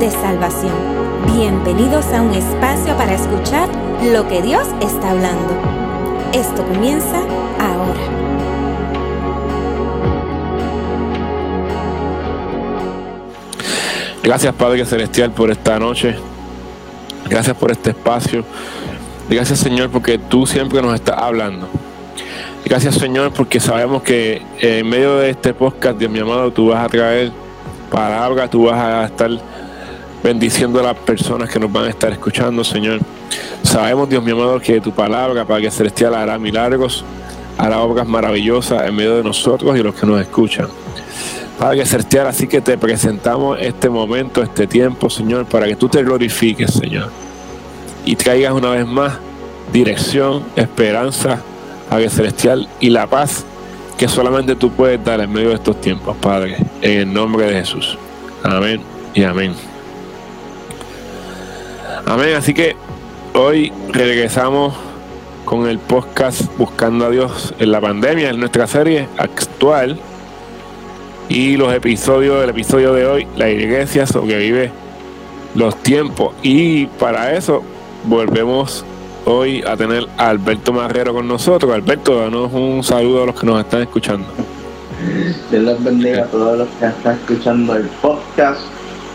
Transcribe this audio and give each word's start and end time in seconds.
de 0.00 0.10
Salvación. 0.10 0.72
Bienvenidos 1.36 2.06
a 2.06 2.22
un 2.22 2.32
espacio 2.32 2.96
para 2.96 3.12
escuchar 3.12 3.68
lo 4.10 4.26
que 4.28 4.40
Dios 4.40 4.66
está 4.80 5.10
hablando. 5.10 5.52
Esto 6.32 6.64
comienza 6.64 7.18
ahora. 7.58 8.00
Gracias 14.22 14.54
Padre 14.54 14.86
Celestial 14.86 15.32
por 15.32 15.50
esta 15.50 15.78
noche. 15.78 16.16
Gracias 17.28 17.54
por 17.54 17.70
este 17.70 17.90
espacio. 17.90 18.42
Gracias 19.28 19.58
Señor 19.58 19.90
porque 19.90 20.16
tú 20.16 20.46
siempre 20.46 20.80
nos 20.80 20.94
estás 20.94 21.18
hablando. 21.18 21.68
Gracias 22.64 22.94
Señor 22.94 23.34
porque 23.34 23.60
sabemos 23.60 24.02
que 24.02 24.40
en 24.60 24.88
medio 24.88 25.16
de 25.16 25.28
este 25.28 25.52
podcast, 25.52 25.98
Dios 25.98 26.10
mi 26.10 26.20
amado, 26.20 26.50
tú 26.50 26.68
vas 26.68 26.86
a 26.86 26.88
traer 26.88 27.32
palabra, 27.90 28.48
tú 28.48 28.64
vas 28.64 28.78
a 28.78 29.04
estar 29.04 29.49
bendiciendo 30.22 30.80
a 30.80 30.82
las 30.82 30.96
personas 30.96 31.48
que 31.48 31.58
nos 31.58 31.72
van 31.72 31.84
a 31.84 31.90
estar 31.90 32.12
escuchando, 32.12 32.64
Señor. 32.64 33.00
Sabemos, 33.62 34.08
Dios 34.08 34.22
mi 34.22 34.32
amado, 34.32 34.60
que 34.60 34.80
tu 34.80 34.92
palabra, 34.92 35.44
Padre 35.44 35.70
Celestial, 35.70 36.14
hará 36.14 36.38
milagros, 36.38 37.04
hará 37.58 37.80
obras 37.80 38.06
maravillosas 38.06 38.86
en 38.86 38.94
medio 38.94 39.16
de 39.16 39.24
nosotros 39.24 39.78
y 39.78 39.82
los 39.82 39.94
que 39.94 40.06
nos 40.06 40.20
escuchan. 40.20 40.68
Padre 41.58 41.84
Celestial, 41.84 42.26
así 42.26 42.46
que 42.46 42.60
te 42.60 42.78
presentamos 42.78 43.58
este 43.60 43.90
momento, 43.90 44.42
este 44.42 44.66
tiempo, 44.66 45.10
Señor, 45.10 45.44
para 45.46 45.66
que 45.66 45.76
tú 45.76 45.88
te 45.88 46.02
glorifiques, 46.02 46.72
Señor. 46.72 47.10
Y 48.04 48.16
traigas 48.16 48.54
una 48.54 48.70
vez 48.70 48.86
más 48.86 49.18
dirección, 49.72 50.42
esperanza, 50.56 51.42
Padre 51.90 52.08
Celestial, 52.08 52.68
y 52.80 52.90
la 52.90 53.06
paz 53.06 53.44
que 53.98 54.08
solamente 54.08 54.56
tú 54.56 54.70
puedes 54.70 55.04
dar 55.04 55.20
en 55.20 55.30
medio 55.30 55.50
de 55.50 55.56
estos 55.56 55.78
tiempos, 55.78 56.16
Padre, 56.16 56.56
en 56.80 57.00
el 57.00 57.12
nombre 57.12 57.44
de 57.44 57.52
Jesús. 57.60 57.98
Amén 58.42 58.80
y 59.12 59.24
amén. 59.24 59.69
Amén, 62.06 62.34
así 62.34 62.54
que 62.54 62.76
hoy 63.34 63.72
regresamos 63.90 64.74
con 65.44 65.68
el 65.68 65.78
podcast 65.78 66.42
Buscando 66.56 67.06
a 67.06 67.10
Dios 67.10 67.54
en 67.58 67.72
la 67.72 67.80
pandemia, 67.80 68.30
en 68.30 68.40
nuestra 68.40 68.66
serie 68.66 69.08
actual. 69.18 69.98
Y 71.28 71.56
los 71.56 71.72
episodios, 71.72 72.40
del 72.40 72.50
episodio 72.50 72.92
de 72.92 73.06
hoy, 73.06 73.26
la 73.36 73.48
iglesia 73.48 74.06
sobrevive 74.06 74.72
los 75.54 75.76
tiempos. 75.82 76.34
Y 76.42 76.86
para 76.86 77.36
eso 77.36 77.62
volvemos 78.04 78.84
hoy 79.24 79.62
a 79.66 79.76
tener 79.76 80.06
a 80.16 80.28
Alberto 80.28 80.72
Marrero 80.72 81.14
con 81.14 81.28
nosotros. 81.28 81.72
Alberto, 81.72 82.18
danos 82.20 82.52
un 82.52 82.82
saludo 82.82 83.22
a 83.22 83.26
los 83.26 83.38
que 83.38 83.46
nos 83.46 83.60
están 83.60 83.82
escuchando. 83.82 84.26
Dios 85.50 85.62
les 85.62 85.84
bendiga 85.84 86.24
a 86.24 86.26
todos 86.26 86.58
los 86.58 86.68
que 86.78 86.86
están 86.86 87.14
escuchando 87.14 87.76
el 87.76 87.86
podcast. 88.02 88.60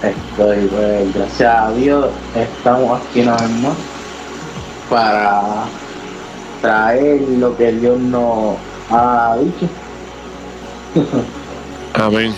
Estoy, 0.09 0.67
pues, 0.67 1.13
gracias 1.13 1.55
a 1.55 1.71
Dios, 1.73 2.07
estamos 2.35 3.01
aquí 3.01 3.21
una 3.21 3.35
vez 3.37 3.49
más 3.61 3.77
para 4.89 5.65
traer 6.61 7.21
lo 7.21 7.55
que 7.57 7.71
Dios 7.71 7.99
nos 7.99 8.55
ha 8.89 9.37
dicho. 9.41 9.67
amén. 11.93 12.33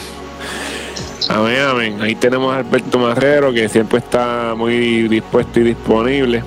Amén, 1.29 1.59
amén. 1.61 2.01
Ahí 2.01 2.15
tenemos 2.15 2.53
a 2.53 2.59
Alberto 2.59 2.99
Marrero 2.99 3.51
que 3.51 3.67
siempre 3.67 3.99
está 3.99 4.53
muy 4.55 5.07
dispuesto 5.09 5.59
y 5.59 5.63
disponible 5.63 6.43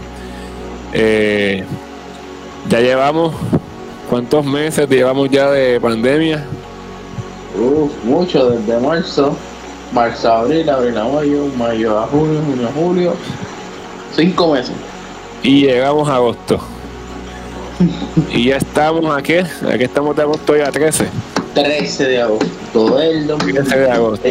eh, 0.93 1.65
ya 2.69 2.81
llevamos, 2.81 3.35
¿cuántos 4.09 4.45
meses 4.45 4.89
llevamos 4.89 5.29
ya 5.31 5.51
de 5.51 5.81
pandemia? 5.81 6.45
Uf, 7.57 7.93
mucho, 8.05 8.51
desde 8.51 8.79
marzo, 8.81 9.37
marzo, 9.93 10.33
abril, 10.33 10.69
abril 10.69 10.97
a 10.97 11.05
mayo, 11.05 11.47
mayo 11.57 11.99
a 11.99 12.07
junio, 12.07 12.41
junio 12.47 12.69
a 12.69 12.73
julio, 12.73 13.15
cinco 14.15 14.53
meses. 14.53 14.75
Y 15.43 15.63
llegamos 15.63 16.09
a 16.09 16.17
agosto. 16.17 16.61
y 18.31 18.47
ya 18.47 18.57
estamos 18.57 19.17
aquí, 19.17 19.35
aquí 19.35 19.85
estamos 19.85 20.15
de 20.17 20.23
agosto 20.23 20.57
ya 20.57 20.71
13. 20.71 21.07
13 21.55 22.05
de 22.09 22.21
agosto 22.21 23.01
el 23.01 23.27
13 23.27 23.79
de 23.79 23.91
agosto. 23.91 24.29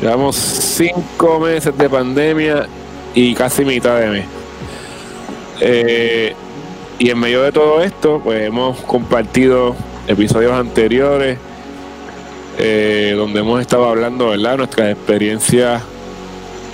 Llevamos 0.00 0.36
cinco 0.36 1.40
meses 1.40 1.76
de 1.76 1.88
pandemia 1.88 2.66
y 3.14 3.34
casi 3.34 3.64
mitad 3.64 3.98
de 3.98 4.08
mes. 4.08 4.26
Eh, 5.60 6.34
y 6.98 7.10
en 7.10 7.18
medio 7.18 7.42
de 7.42 7.52
todo 7.52 7.82
esto, 7.82 8.20
pues 8.22 8.42
hemos 8.42 8.78
compartido 8.80 9.74
episodios 10.06 10.52
anteriores 10.52 11.38
eh, 12.58 13.14
donde 13.16 13.40
hemos 13.40 13.60
estado 13.60 13.88
hablando, 13.88 14.28
¿verdad? 14.30 14.56
Nuestras 14.56 14.92
experiencias 14.92 15.82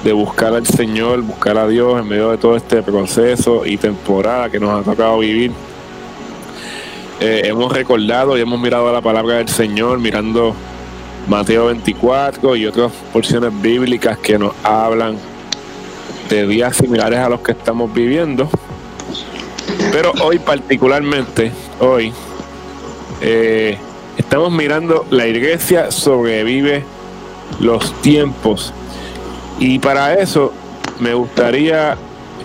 de 0.05 0.13
buscar 0.13 0.55
al 0.55 0.67
Señor, 0.67 1.23
buscar 1.23 1.59
a 1.59 1.69
Dios 1.69 2.01
en 2.01 2.09
medio 2.09 2.31
de 2.31 2.39
todo 2.39 2.57
este 2.57 2.83
proceso 2.83 3.65
y 3.65 3.77
temporada 3.77 4.51
que 4.51 4.59
nos 4.59 4.81
ha 4.81 4.83
tocado 4.83 5.19
vivir. 5.19 5.53
Eh, 7.21 7.43
hemos 7.45 7.73
recordado 7.73 8.37
y 8.37 8.41
hemos 8.41 8.61
mirado 8.61 8.89
a 8.89 8.93
la 8.93 9.01
palabra 9.01 9.37
del 9.37 9.49
Señor, 9.49 9.99
mirando 10.01 10.55
Mateo 11.29 11.67
24 11.67 12.57
y 12.57 12.67
otras 12.67 12.93
porciones 13.13 13.53
bíblicas 13.63 14.19
que 14.19 14.39
nos 14.39 14.53
hablan 14.65 15.17
de 16.29 16.47
días 16.47 16.77
similares 16.77 17.21
a 17.21 17.29
los 17.29 17.41
que 17.41 17.53
estamos 17.53 17.93
viviendo. 17.93 18.49
Pero 19.93 20.13
hoy 20.23 20.39
particularmente, 20.39 21.53
hoy, 21.79 22.13
eh, 23.21 23.79
estamos 24.33 24.51
mirando 24.51 25.05
la 25.11 25.27
iglesia 25.27 25.91
sobrevive 25.91 26.87
los 27.61 27.93
tiempos. 28.01 28.73
Y 29.59 29.79
para 29.79 30.15
eso 30.15 30.55
me 31.01 31.13
gustaría 31.13 31.99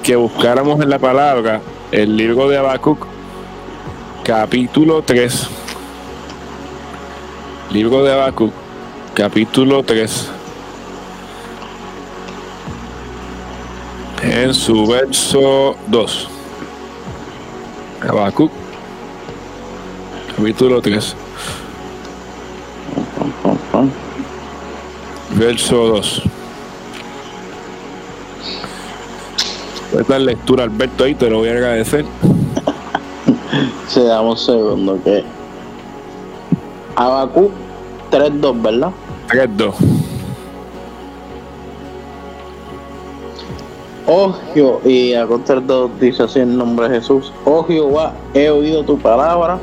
que 0.04 0.18
buscáramos 0.18 0.82
en 0.82 0.90
la 0.90 1.00
palabra 1.00 1.62
el 1.94 2.18
libro 2.18 2.50
de 2.50 2.58
Habacuc, 2.58 3.08
capítulo 4.26 5.02
3. 5.02 5.48
Libro 7.72 8.04
de 8.04 8.12
Habacuc, 8.12 8.52
capítulo 9.14 9.82
3. 9.82 10.30
En 14.24 14.54
su 14.54 14.88
verso 14.88 15.78
2. 15.88 16.28
Habacuc, 18.10 18.52
capítulo 20.36 20.82
3, 20.82 21.16
verso 25.38 25.88
2. 25.88 26.24
Puedes 29.92 30.08
dar 30.08 30.22
lectura, 30.22 30.64
Alberto, 30.64 31.04
ahí 31.04 31.16
te 31.16 31.30
lo 31.30 31.40
voy 31.40 31.50
a 31.50 31.54
agradecer. 31.54 32.06
Se 33.88 34.04
damos 34.04 34.48
un 34.48 34.56
segundo 34.56 35.00
que. 35.04 35.24
Habacuc 36.96 37.52
3.2, 38.12 38.62
¿verdad? 38.62 38.92
3.2. 39.30 39.74
Oh 44.10 44.34
Jehová, 44.54 44.80
y 44.86 45.14
a 45.14 45.28
contar 45.28 45.66
dos 45.66 45.92
dice 46.00 46.24
así 46.24 46.40
en 46.40 46.58
nombre 46.58 46.88
de 46.88 46.96
Jesús, 46.96 47.34
oh 47.44 47.66
Jehová, 47.66 48.14
he 48.34 48.50
oído 48.50 48.82
tu 48.84 48.98
palabra 48.98 49.60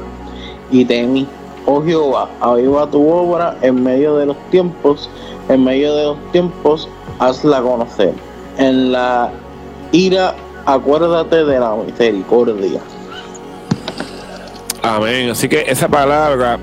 y 0.71 0.85
temí. 0.85 1.27
Oh 1.65 1.83
Jehová, 1.83 2.29
aviva 2.41 2.87
tu 2.91 3.09
obra 3.09 3.56
en 3.62 3.82
medio 3.82 4.17
de 4.19 4.26
los 4.26 4.37
tiempos, 4.50 5.09
en 5.49 5.64
medio 5.64 5.94
de 5.94 6.05
los 6.05 6.32
tiempos, 6.32 6.88
hazla 7.19 7.61
conocer. 7.61 8.14
En 8.58 8.93
la 8.93 9.31
ira, 9.93 10.35
acuérdate 10.67 11.44
de 11.44 11.61
la 11.61 11.75
misericordia. 11.76 12.81
Amén. 14.82 15.31
Así 15.31 15.49
que 15.49 15.64
esa 15.67 15.88
palabra 15.88 16.58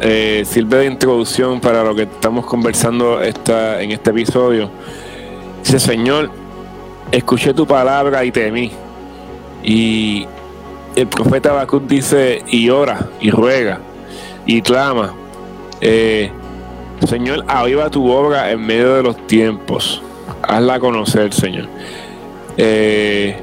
eh, 0.00 0.42
sirve 0.44 0.78
de 0.78 0.86
introducción 0.86 1.60
para 1.60 1.84
lo 1.84 1.94
que 1.94 2.02
estamos 2.02 2.44
conversando 2.44 3.20
esta, 3.22 3.80
en 3.80 3.92
este 3.92 4.10
episodio. 4.10 4.70
Dice, 5.62 5.78
Señor, 5.78 6.30
escuché 7.12 7.54
tu 7.54 7.66
palabra 7.66 8.24
y 8.24 8.32
temí. 8.32 8.72
Y 9.62 10.26
el 10.96 11.06
profeta 11.06 11.50
Habacuc 11.50 11.84
dice, 11.84 12.42
y 12.48 12.68
ora, 12.68 13.08
y 13.20 13.30
ruega, 13.30 13.78
y 14.44 14.60
clama. 14.60 15.14
Eh, 15.80 16.32
Señor, 17.06 17.44
aviva 17.48 17.90
tu 17.90 18.10
obra 18.10 18.50
en 18.50 18.64
medio 18.64 18.94
de 18.94 19.02
los 19.02 19.26
tiempos. 19.26 20.02
Hazla 20.42 20.78
conocer, 20.78 21.32
Señor. 21.32 21.66
Eh, 22.56 23.36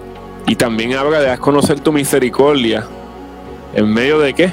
y 0.47 0.55
también 0.55 0.93
habla 0.93 1.19
de 1.19 1.29
haz 1.29 1.39
conocer 1.39 1.79
tu 1.79 1.91
misericordia. 1.91 2.85
¿En 3.73 3.93
medio 3.93 4.19
de 4.19 4.33
qué? 4.33 4.51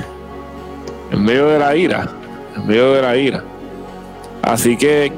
En 1.10 1.24
medio 1.24 1.48
de 1.48 1.58
la 1.58 1.76
ira. 1.76 2.08
En 2.56 2.66
medio 2.66 2.92
de 2.92 3.02
la 3.02 3.16
ira. 3.16 3.44
Así 4.42 4.76
que, 4.76 5.12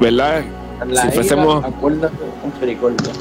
¿verdad? 0.00 0.44
si 0.92 1.10
fuésemos. 1.10 1.64
Acuérdate 1.64 2.16
de 2.16 2.48
misericordia. 2.52 3.12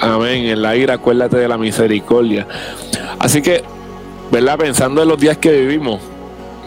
Amén. 0.00 0.46
En 0.46 0.62
la 0.62 0.76
ira, 0.76 0.94
acuérdate 0.94 1.36
de 1.36 1.48
la 1.48 1.56
misericordia. 1.56 2.46
Así 3.18 3.42
que, 3.42 3.64
¿verdad? 4.30 4.58
Pensando 4.58 5.02
en 5.02 5.08
los 5.08 5.18
días 5.18 5.38
que 5.38 5.52
vivimos, 5.52 6.00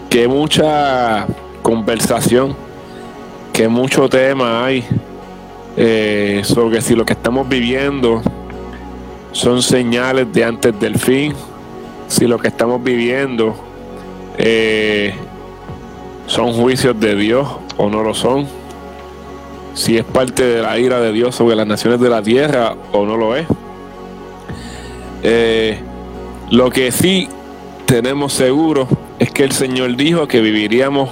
que 0.09 0.27
mucha 0.27 1.27
conversación 1.61 2.55
que 3.59 3.67
mucho 3.67 4.07
tema 4.07 4.63
hay 4.63 4.85
eh, 5.75 6.43
sobre 6.45 6.79
si 6.79 6.95
lo 6.95 7.03
que 7.03 7.11
estamos 7.11 7.49
viviendo 7.49 8.21
son 9.33 9.61
señales 9.61 10.31
de 10.31 10.45
antes 10.45 10.79
del 10.79 10.97
fin, 10.97 11.33
si 12.07 12.25
lo 12.25 12.39
que 12.39 12.47
estamos 12.47 12.81
viviendo 12.81 13.53
eh, 14.37 15.13
son 16.25 16.53
juicios 16.53 16.97
de 17.01 17.17
Dios 17.17 17.49
o 17.75 17.89
no 17.89 18.01
lo 18.01 18.13
son, 18.13 18.47
si 19.73 19.97
es 19.97 20.05
parte 20.05 20.45
de 20.45 20.61
la 20.61 20.79
ira 20.79 21.01
de 21.01 21.11
Dios 21.11 21.35
sobre 21.35 21.57
las 21.57 21.67
naciones 21.67 21.99
de 21.99 22.09
la 22.09 22.21
tierra 22.21 22.75
o 22.93 23.05
no 23.05 23.17
lo 23.17 23.35
es. 23.35 23.45
Eh, 25.21 25.77
lo 26.49 26.69
que 26.69 26.93
sí 26.93 27.27
tenemos 27.85 28.31
seguro 28.31 28.87
es 29.19 29.29
que 29.31 29.43
el 29.43 29.51
Señor 29.51 29.97
dijo 29.97 30.29
que 30.29 30.39
viviríamos 30.39 31.09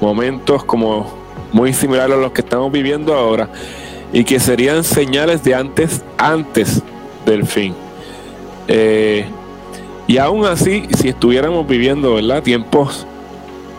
momentos 0.00 0.62
como 0.62 1.15
muy 1.52 1.72
similares 1.72 2.16
a 2.16 2.20
los 2.20 2.32
que 2.32 2.40
estamos 2.40 2.70
viviendo 2.72 3.14
ahora 3.14 3.48
y 4.12 4.24
que 4.24 4.40
serían 4.40 4.84
señales 4.84 5.42
de 5.44 5.54
antes, 5.54 6.02
antes 6.18 6.82
del 7.24 7.46
fin. 7.46 7.74
Eh, 8.68 9.26
y 10.06 10.18
aún 10.18 10.46
así, 10.46 10.84
si 10.96 11.08
estuviéramos 11.08 11.66
viviendo, 11.66 12.14
¿verdad? 12.14 12.42
Tiempos 12.42 13.06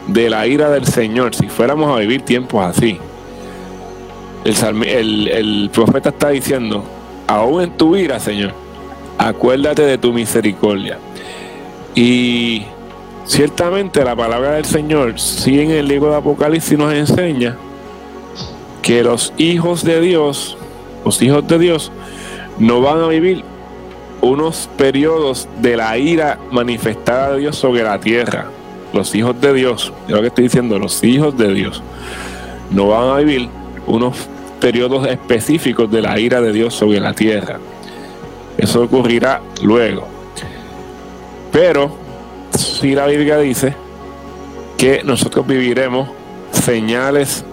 de 0.08 0.30
la 0.30 0.46
ira 0.48 0.69
del 0.69 0.86
Señor, 0.86 1.36
si 1.36 1.48
fuéramos 1.48 1.96
a 1.96 2.00
vivir 2.00 2.22
tiempos 2.22 2.66
así, 2.66 3.00
el, 4.44 5.28
el 5.28 5.69
profeta 5.74 6.10
está 6.10 6.30
diciendo, 6.30 6.84
aún 7.28 7.62
en 7.62 7.72
tu 7.72 7.96
ira, 7.96 8.19
Señor, 8.19 8.54
acuérdate 9.18 9.84
de 9.84 9.98
tu 9.98 10.14
misericordia. 10.14 10.98
Y 11.96 12.64
ciertamente 13.28 14.04
la 14.04 14.16
palabra 14.16 14.54
del 14.54 14.66
Señor, 14.66 15.20
si 15.20 15.60
en 15.60 15.72
el 15.72 15.88
libro 15.88 16.12
de 16.12 16.18
Apocalipsis 16.18 16.78
nos 16.78 16.94
enseña 16.94 17.58
que 18.82 19.04
los 19.04 19.34
hijos 19.38 19.84
de 19.84 20.02
Dios, 20.02 20.58
los 21.06 21.22
hijos 21.22 21.48
de 21.48 21.60
Dios, 21.60 21.92
no 22.58 22.82
van 22.82 23.02
a 23.02 23.08
vivir 23.08 23.44
unos 24.22 24.70
periodos 24.78 25.48
de 25.62 25.78
la 25.78 25.98
ira 25.98 26.40
manifestada 26.52 27.34
de 27.34 27.42
Dios 27.42 27.58
sobre 27.58 27.84
la 27.84 28.00
tierra. 28.00 28.48
Los 28.94 29.14
hijos 29.14 29.40
de 29.40 29.54
Dios, 29.54 29.94
es 30.08 30.14
lo 30.14 30.22
que 30.22 30.28
estoy 30.28 30.46
diciendo, 30.46 30.80
los 30.80 31.04
hijos 31.04 31.38
de 31.38 31.54
Dios 31.54 31.84
no 32.72 32.88
van 32.88 33.10
a 33.10 33.18
vivir 33.18 33.50
unos 33.86 34.16
periodos 34.60 35.08
específicos 35.08 35.92
de 35.92 36.02
la 36.02 36.20
ira 36.20 36.42
de 36.42 36.52
Dios 36.52 36.74
sobre 36.74 37.00
la 37.00 37.14
tierra. 37.14 37.60
Eso 38.58 38.84
ocurrirá 38.84 39.42
luego. 39.62 40.08
Pero 41.52 42.06
si 42.57 42.94
la 42.94 43.06
Biblia 43.06 43.38
dice 43.38 43.74
que 44.77 45.01
nosotros 45.04 45.45
viviremos 45.48 46.09
señales 46.51 47.44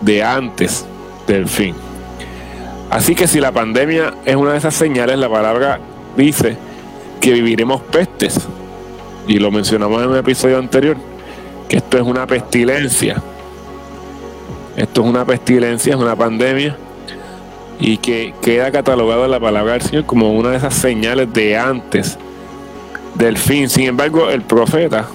de 0.00 0.22
antes 0.22 0.84
del 1.26 1.48
fin. 1.48 1.74
Así 2.90 3.14
que 3.14 3.26
si 3.26 3.40
la 3.40 3.52
pandemia 3.52 4.14
es 4.24 4.36
una 4.36 4.52
de 4.52 4.58
esas 4.58 4.74
señales, 4.74 5.18
la 5.18 5.28
palabra 5.28 5.80
dice 6.16 6.56
que 7.20 7.32
viviremos 7.32 7.80
pestes. 7.82 8.40
Y 9.26 9.38
lo 9.38 9.50
mencionamos 9.50 10.02
en 10.02 10.10
un 10.10 10.16
episodio 10.16 10.58
anterior, 10.58 10.96
que 11.68 11.76
esto 11.76 11.96
es 11.96 12.02
una 12.02 12.26
pestilencia. 12.26 13.22
Esto 14.76 15.02
es 15.02 15.06
una 15.06 15.24
pestilencia, 15.24 15.94
es 15.94 16.00
una 16.00 16.16
pandemia. 16.16 16.76
Y 17.78 17.96
que 17.98 18.34
queda 18.42 18.70
catalogado 18.70 19.24
en 19.24 19.30
la 19.30 19.40
palabra 19.40 19.72
del 19.72 19.82
Señor 19.82 20.04
como 20.04 20.32
una 20.32 20.50
de 20.50 20.56
esas 20.58 20.74
señales 20.74 21.32
de 21.32 21.56
antes 21.56 22.18
del 23.14 23.36
fin. 23.36 23.68
Sin 23.68 23.84
embargo, 23.84 24.30
el 24.30 24.42
profeta, 24.42 25.06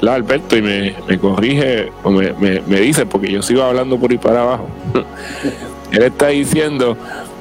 la 0.00 0.14
Alberto, 0.14 0.56
y 0.56 0.62
me, 0.62 1.18
corrige 1.18 1.92
o 2.02 2.10
me, 2.10 2.32
me, 2.32 2.80
dice, 2.80 3.06
porque 3.06 3.30
yo 3.30 3.42
sigo 3.42 3.62
hablando 3.62 3.98
por 3.98 4.10
ahí 4.10 4.18
para 4.18 4.42
abajo. 4.42 4.68
Él 5.92 6.02
está 6.02 6.28
diciendo, 6.28 6.96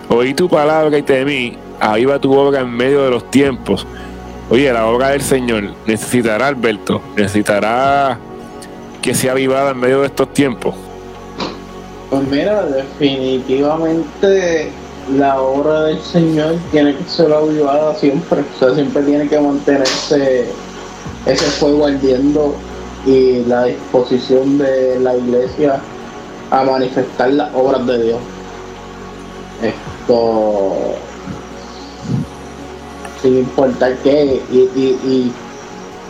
oí 0.09 0.33
tu 0.33 0.47
palabra 0.47 0.97
y 0.97 1.01
temí, 1.01 1.57
va 1.81 2.19
tu 2.19 2.33
obra 2.33 2.61
en 2.61 2.71
medio 2.71 3.03
de 3.03 3.11
los 3.11 3.29
tiempos. 3.31 3.85
Oye, 4.49 4.71
la 4.71 4.85
obra 4.85 5.09
del 5.09 5.21
Señor 5.21 5.71
necesitará, 5.87 6.47
Alberto, 6.47 7.01
necesitará 7.15 8.19
que 9.01 9.15
sea 9.15 9.31
avivada 9.31 9.71
en 9.71 9.79
medio 9.79 10.01
de 10.01 10.07
estos 10.07 10.31
tiempos. 10.33 10.75
Pues 12.09 12.27
mira, 12.27 12.65
definitivamente 12.65 14.71
la 15.13 15.39
obra 15.39 15.83
del 15.83 16.01
Señor 16.01 16.55
tiene 16.71 16.95
que 16.95 17.03
ser 17.05 17.31
avivada 17.31 17.95
siempre, 17.95 18.41
o 18.41 18.59
sea, 18.59 18.73
siempre 18.73 19.03
tiene 19.03 19.27
que 19.27 19.39
mantenerse 19.39 20.45
ese 21.25 21.45
fuego 21.45 21.85
ardiendo 21.85 22.55
y 23.05 23.43
la 23.45 23.65
disposición 23.65 24.57
de 24.57 24.99
la 24.99 25.15
iglesia 25.15 25.79
a 26.49 26.63
manifestar 26.63 27.31
las 27.31 27.53
obras 27.53 27.85
de 27.85 28.03
Dios. 28.03 28.19
Esto, 29.61 30.73
sin 33.21 33.39
importar 33.39 33.95
qué, 34.03 34.41
y, 34.51 34.57
y, 34.57 35.33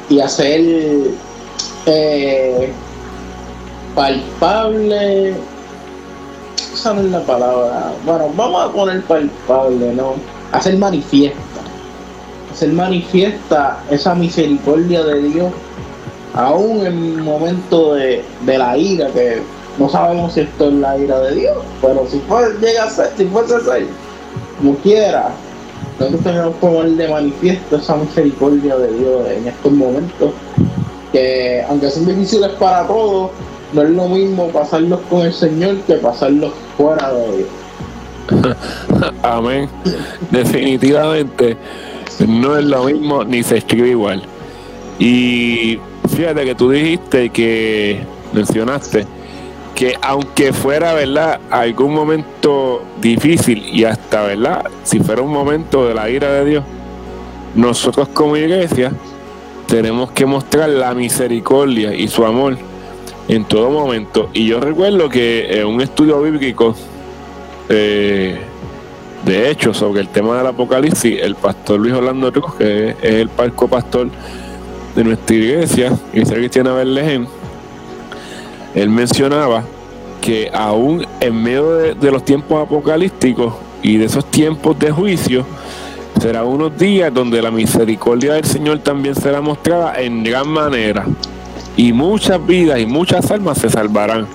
y, 0.10 0.20
hacer 0.20 0.62
eh, 1.86 2.74
palpable, 3.94 5.36
esa 6.86 7.02
la 7.02 7.22
palabra, 7.22 7.94
bueno, 8.06 8.30
vamos 8.36 8.64
a 8.64 8.72
poner 8.72 9.02
palpable, 9.02 9.92
¿no? 9.96 10.14
Hacer 10.52 10.78
manifiesta, 10.78 11.62
hacer 12.54 12.70
manifiesta 12.74 13.80
esa 13.90 14.14
misericordia 14.14 15.04
de 15.04 15.24
Dios, 15.24 15.52
aún 16.36 16.86
en 16.86 17.24
momento 17.24 17.96
de, 17.96 18.24
de 18.42 18.58
la 18.60 18.78
ira 18.78 19.08
que 19.08 19.42
no 19.80 19.90
sabemos 19.90 20.34
si 20.34 20.42
esto 20.42 20.68
es 20.68 20.74
la 20.76 20.96
ira 20.96 21.20
de 21.22 21.36
Dios, 21.36 21.58
pero 21.82 22.06
si 22.08 22.22
llega 22.62 22.84
a 22.84 22.90
ser, 22.92 23.12
si 23.18 23.26
fuese 23.26 23.56
a 23.56 23.60
ser, 23.62 23.88
como 24.60 24.76
quiera, 24.78 25.30
nosotros 26.00 26.24
tenemos 26.24 26.54
que 26.54 26.68
poner 26.68 26.92
de 26.92 27.08
manifiesto 27.08 27.78
esa 27.78 27.96
misericordia 27.96 28.78
de 28.78 28.94
Dios 28.94 29.28
en 29.28 29.48
estos 29.48 29.72
momentos, 29.72 30.34
que 31.12 31.66
aunque 31.68 31.90
son 31.90 32.06
difíciles 32.06 32.52
para 32.60 32.86
todos, 32.86 33.32
no 33.76 33.84
es 33.84 33.90
lo 33.90 34.08
mismo 34.08 34.48
pasarlos 34.48 35.02
con 35.10 35.26
el 35.26 35.34
Señor 35.34 35.76
que 35.82 35.96
pasarlos 35.96 36.54
fuera 36.78 37.12
de 37.12 37.38
Dios. 37.38 37.50
Amén. 39.22 39.70
Definitivamente 40.32 41.58
no 42.26 42.58
es 42.58 42.64
lo 42.64 42.86
mismo 42.86 43.24
ni 43.24 43.44
se 43.44 43.58
escribe 43.58 43.90
igual. 43.90 44.24
Y 44.98 45.78
fíjate 46.16 46.46
que 46.46 46.56
tú 46.56 46.70
dijiste 46.70 47.30
que 47.30 48.00
mencionaste 48.34 49.06
que 49.76 49.98
aunque 50.02 50.54
fuera, 50.54 50.94
¿verdad?, 50.94 51.42
algún 51.52 51.94
momento 51.94 52.82
difícil 53.02 53.62
y 53.74 53.84
hasta, 53.84 54.24
¿verdad?, 54.24 54.64
si 54.84 55.00
fuera 55.00 55.22
un 55.22 55.34
momento 55.34 55.86
de 55.86 55.94
la 55.94 56.10
ira 56.10 56.32
de 56.32 56.46
Dios, 56.46 56.64
nosotros 57.56 58.08
como 58.08 58.38
iglesia 58.38 58.94
tenemos 59.68 60.12
que 60.12 60.26
mostrar 60.26 60.70
la 60.70 60.94
misericordia 60.94 61.94
y 61.94 62.08
su 62.08 62.26
amor 62.26 62.58
en 63.28 63.46
todo 63.46 63.70
momento. 63.70 64.30
Y 64.34 64.48
yo 64.48 64.60
recuerdo 64.60 65.10
que 65.10 65.60
en 65.60 65.68
un 65.68 65.82
estudio 65.82 66.22
bíblico, 66.22 66.76
eh, 67.70 68.40
de 69.26 69.50
hecho, 69.50 69.74
sobre 69.74 70.02
el 70.02 70.10
tema 70.10 70.38
del 70.38 70.48
Apocalipsis, 70.48 71.20
el 71.22 71.36
pastor 71.36 71.80
Luis 71.80 71.94
Orlando 71.94 72.32
Cruz, 72.32 72.56
que 72.56 72.90
es 72.90 72.96
el 73.02 73.30
palco 73.30 73.68
pastor 73.68 74.10
de 74.96 75.04
nuestra 75.04 75.36
iglesia, 75.36 75.92
Iglesia 76.14 76.36
Cristiana 76.36 76.74
Berlején, 76.74 77.28
él 78.76 78.90
mencionaba 78.90 79.64
que 80.22 80.50
aún 80.54 81.06
en 81.20 81.42
medio 81.42 81.76
de, 81.76 82.12
los 82.12 82.24
tiempos 82.26 82.66
apocalípticos 82.66 83.54
y 83.82 83.98
de 83.98 84.06
esos 84.06 84.26
tiempos 84.32 84.78
de 84.80 84.92
juicio, 84.92 85.46
será 86.20 86.44
unos 86.44 86.78
días 86.78 87.14
donde 87.14 87.42
la 87.42 87.52
misericordia 87.52 88.34
del 88.34 88.46
Señor 88.46 88.80
también 88.80 89.16
será 89.16 89.42
mostrada 89.42 90.00
en 90.02 90.24
gran 90.24 90.48
manera. 90.48 91.06
Y 91.78 91.94
muchas 91.94 92.46
vidas 92.46 92.80
y 92.80 92.86
muchas 92.86 93.30
almas 93.32 93.58
se 93.58 93.70
salvarán. 93.70 94.28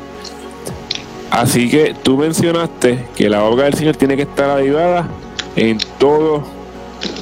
Así 1.30 1.70
que 1.70 1.94
tú 2.02 2.16
mencionaste 2.16 3.06
que 3.16 3.28
la 3.28 3.44
obra 3.44 3.64
del 3.64 3.74
Señor 3.74 3.96
tiene 3.96 4.16
que 4.16 4.22
estar 4.22 4.50
avivada 4.50 5.08
en 5.56 5.78
todos 5.98 6.42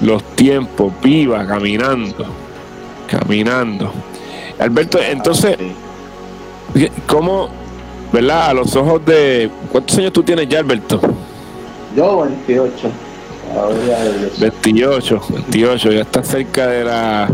los 0.01 0.23
tiempos, 0.35 0.93
viva, 1.03 1.47
caminando, 1.47 2.27
caminando. 3.07 3.93
Alberto, 4.59 4.99
entonces, 4.99 5.57
¿Cómo, 7.07 7.49
verdad? 8.13 8.51
A 8.51 8.55
los 8.55 8.75
ojos 8.77 9.05
de. 9.05 9.51
¿Cuántos 9.73 9.97
años 9.99 10.13
tú 10.13 10.23
tienes 10.23 10.49
ya, 10.49 10.61
Alberto? 10.61 11.01
Yo, 11.97 12.21
28. 12.23 12.91
28, 14.39 15.21
28, 15.31 15.93
ya 15.93 16.03
está 16.03 16.23
cerca 16.23 16.67
de 16.67 16.85
la, 16.85 17.29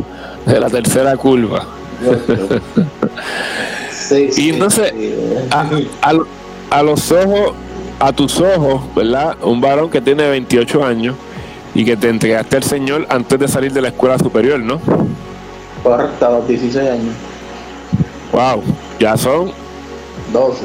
de 0.47 0.61
la 0.61 0.71
tercera 0.71 1.17
curva. 1.17 1.67
Sí, 3.90 4.30
y 4.36 4.50
entonces, 4.50 4.92
a, 5.50 5.66
a, 6.70 6.82
los 6.82 7.12
ojos, 7.12 7.52
a 7.98 8.12
tus 8.12 8.40
ojos, 8.40 8.82
¿verdad? 8.94 9.36
Un 9.42 9.60
varón 9.60 9.90
que 9.90 10.00
tiene 10.00 10.28
28 10.28 10.84
años 10.84 11.16
y 11.74 11.84
que 11.84 11.96
te 11.96 12.08
entregaste 12.08 12.56
al 12.56 12.62
Señor 12.62 13.06
antes 13.08 13.38
de 13.38 13.48
salir 13.48 13.72
de 13.72 13.82
la 13.82 13.88
escuela 13.88 14.18
superior, 14.18 14.60
¿no? 14.60 14.80
Correcto, 15.82 16.26
a 16.26 16.30
los 16.30 16.48
16 16.48 16.88
años. 16.88 17.14
Wow, 18.32 18.62
ya 18.98 19.16
son 19.16 19.52
12. 20.32 20.64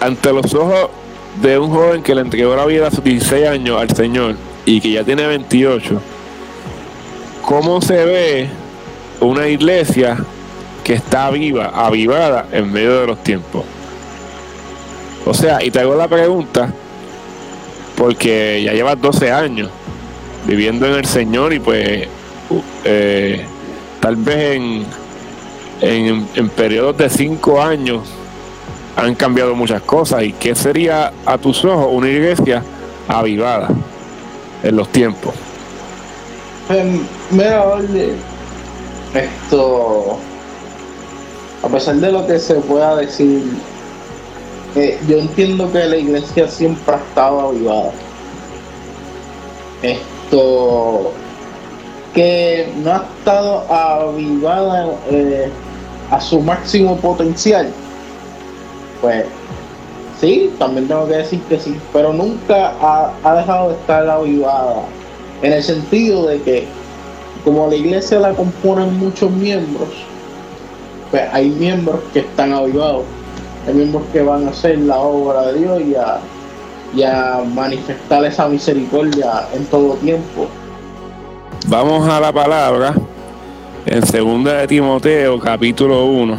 ante 0.00 0.32
los 0.32 0.52
ojos 0.54 0.90
de 1.40 1.58
un 1.58 1.70
joven 1.70 2.02
que 2.02 2.14
le 2.14 2.22
entregó 2.22 2.56
la 2.56 2.66
vida 2.66 2.88
a 2.88 2.90
sus 2.90 3.04
16 3.04 3.46
años 3.46 3.80
al 3.80 3.90
Señor 3.94 4.36
y 4.66 4.80
que 4.80 4.90
ya 4.92 5.04
tiene 5.04 5.26
28, 5.26 6.00
¿cómo 7.42 7.80
se 7.80 8.04
ve 8.04 8.50
una 9.22 9.48
iglesia 9.48 10.18
que 10.84 10.94
está 10.94 11.30
viva, 11.30 11.72
avivada 11.74 12.46
en 12.52 12.72
medio 12.72 13.00
de 13.00 13.06
los 13.06 13.22
tiempos? 13.22 13.64
O 15.24 15.34
sea, 15.34 15.62
y 15.62 15.70
te 15.70 15.80
hago 15.80 15.94
la 15.94 16.08
pregunta, 16.08 16.72
porque 17.96 18.62
ya 18.64 18.72
llevas 18.72 19.00
12 19.00 19.30
años 19.30 19.70
viviendo 20.46 20.86
en 20.86 20.94
el 20.94 21.04
Señor 21.04 21.52
y 21.52 21.60
pues 21.60 22.08
eh, 22.84 23.44
tal 24.00 24.16
vez 24.16 24.60
en, 25.80 26.26
en, 26.34 26.48
periodos 26.50 26.96
de 26.96 27.08
5 27.08 27.62
años 27.62 28.02
han 28.96 29.14
cambiado 29.14 29.54
muchas 29.54 29.82
cosas. 29.82 30.24
¿Y 30.24 30.32
qué 30.32 30.54
sería 30.54 31.12
a 31.24 31.38
tus 31.38 31.64
ojos 31.64 31.88
una 31.90 32.08
iglesia 32.08 32.62
avivada 33.06 33.68
en 34.62 34.76
los 34.76 34.88
tiempos? 34.88 35.34
Em, 36.68 37.00
mira, 37.30 37.64
esto, 39.14 40.16
a 41.62 41.68
pesar 41.68 41.96
de 41.96 42.12
lo 42.12 42.26
que 42.26 42.38
se 42.38 42.54
pueda 42.54 42.96
decir, 42.96 43.44
eh, 44.74 44.98
yo 45.08 45.18
entiendo 45.18 45.70
que 45.70 45.84
la 45.84 45.96
iglesia 45.96 46.48
siempre 46.48 46.94
ha 46.94 46.98
estado 46.98 47.40
avivada. 47.40 47.92
Esto, 49.82 51.12
que 52.14 52.72
no 52.82 52.92
ha 52.92 53.06
estado 53.18 53.72
avivada 53.72 54.94
eh, 55.10 55.50
a 56.10 56.20
su 56.20 56.40
máximo 56.40 56.96
potencial 56.96 57.72
pues 59.02 59.26
sí, 60.20 60.50
también 60.58 60.86
tengo 60.86 61.06
que 61.08 61.16
decir 61.16 61.40
que 61.48 61.58
sí, 61.58 61.76
pero 61.92 62.12
nunca 62.12 62.72
ha, 62.80 63.34
dejado 63.34 63.70
de 63.70 63.74
estar 63.74 64.08
avivada, 64.08 64.84
en 65.42 65.52
el 65.52 65.62
sentido 65.62 66.28
de 66.28 66.40
que 66.40 66.68
como 67.44 67.68
la 67.68 67.74
iglesia 67.74 68.20
la 68.20 68.32
componen 68.32 68.98
muchos 68.98 69.30
miembros, 69.30 69.88
pues 71.10 71.22
hay 71.32 71.50
miembros 71.50 72.00
que 72.12 72.20
están 72.20 72.52
avivados, 72.52 73.04
hay 73.66 73.74
miembros 73.74 74.04
que 74.12 74.22
van 74.22 74.46
a 74.46 74.50
hacer 74.50 74.78
la 74.78 74.98
obra 74.98 75.52
de 75.52 75.58
Dios 75.58 75.82
y 75.82 75.94
a, 75.94 76.20
y 76.94 77.02
a 77.02 77.42
manifestar 77.54 78.24
esa 78.24 78.48
misericordia 78.48 79.48
en 79.54 79.64
todo 79.66 79.94
tiempo. 79.94 80.46
Vamos 81.68 82.08
a 82.08 82.20
la 82.20 82.32
palabra 82.32 82.94
en 83.86 84.00
2 84.00 84.44
de 84.44 84.66
Timoteo 84.66 85.38
capítulo 85.38 86.06
1. 86.06 86.36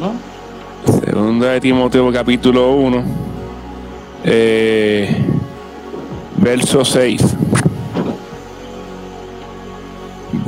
¿No? 0.00 1.00
Segunda 1.04 1.50
de 1.52 1.60
Timoteo 1.60 2.10
capítulo 2.12 2.72
1, 2.72 3.04
eh, 4.24 5.24
verso 6.38 6.84
6. 6.84 7.36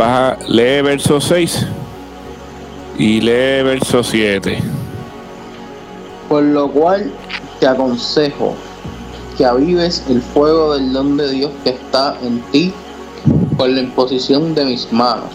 Baja, 0.02 0.37
lee 0.49 0.82
verso 0.82 1.21
6 1.21 1.64
y 2.99 3.21
lee 3.21 3.62
verso 3.62 4.02
7. 4.02 4.59
Por 6.28 6.42
lo 6.42 6.68
cual 6.73 7.12
te 7.61 7.68
aconsejo 7.68 8.56
que 9.38 9.44
avives 9.44 10.02
el 10.09 10.21
fuego 10.21 10.75
del 10.75 10.92
don 10.92 11.16
de 11.16 11.30
Dios 11.30 11.52
que 11.62 11.71
está 11.71 12.16
en 12.21 12.40
ti 12.50 12.73
por 13.56 13.68
la 13.68 13.78
imposición 13.78 14.56
de 14.56 14.64
mis 14.64 14.92
manos 14.92 15.30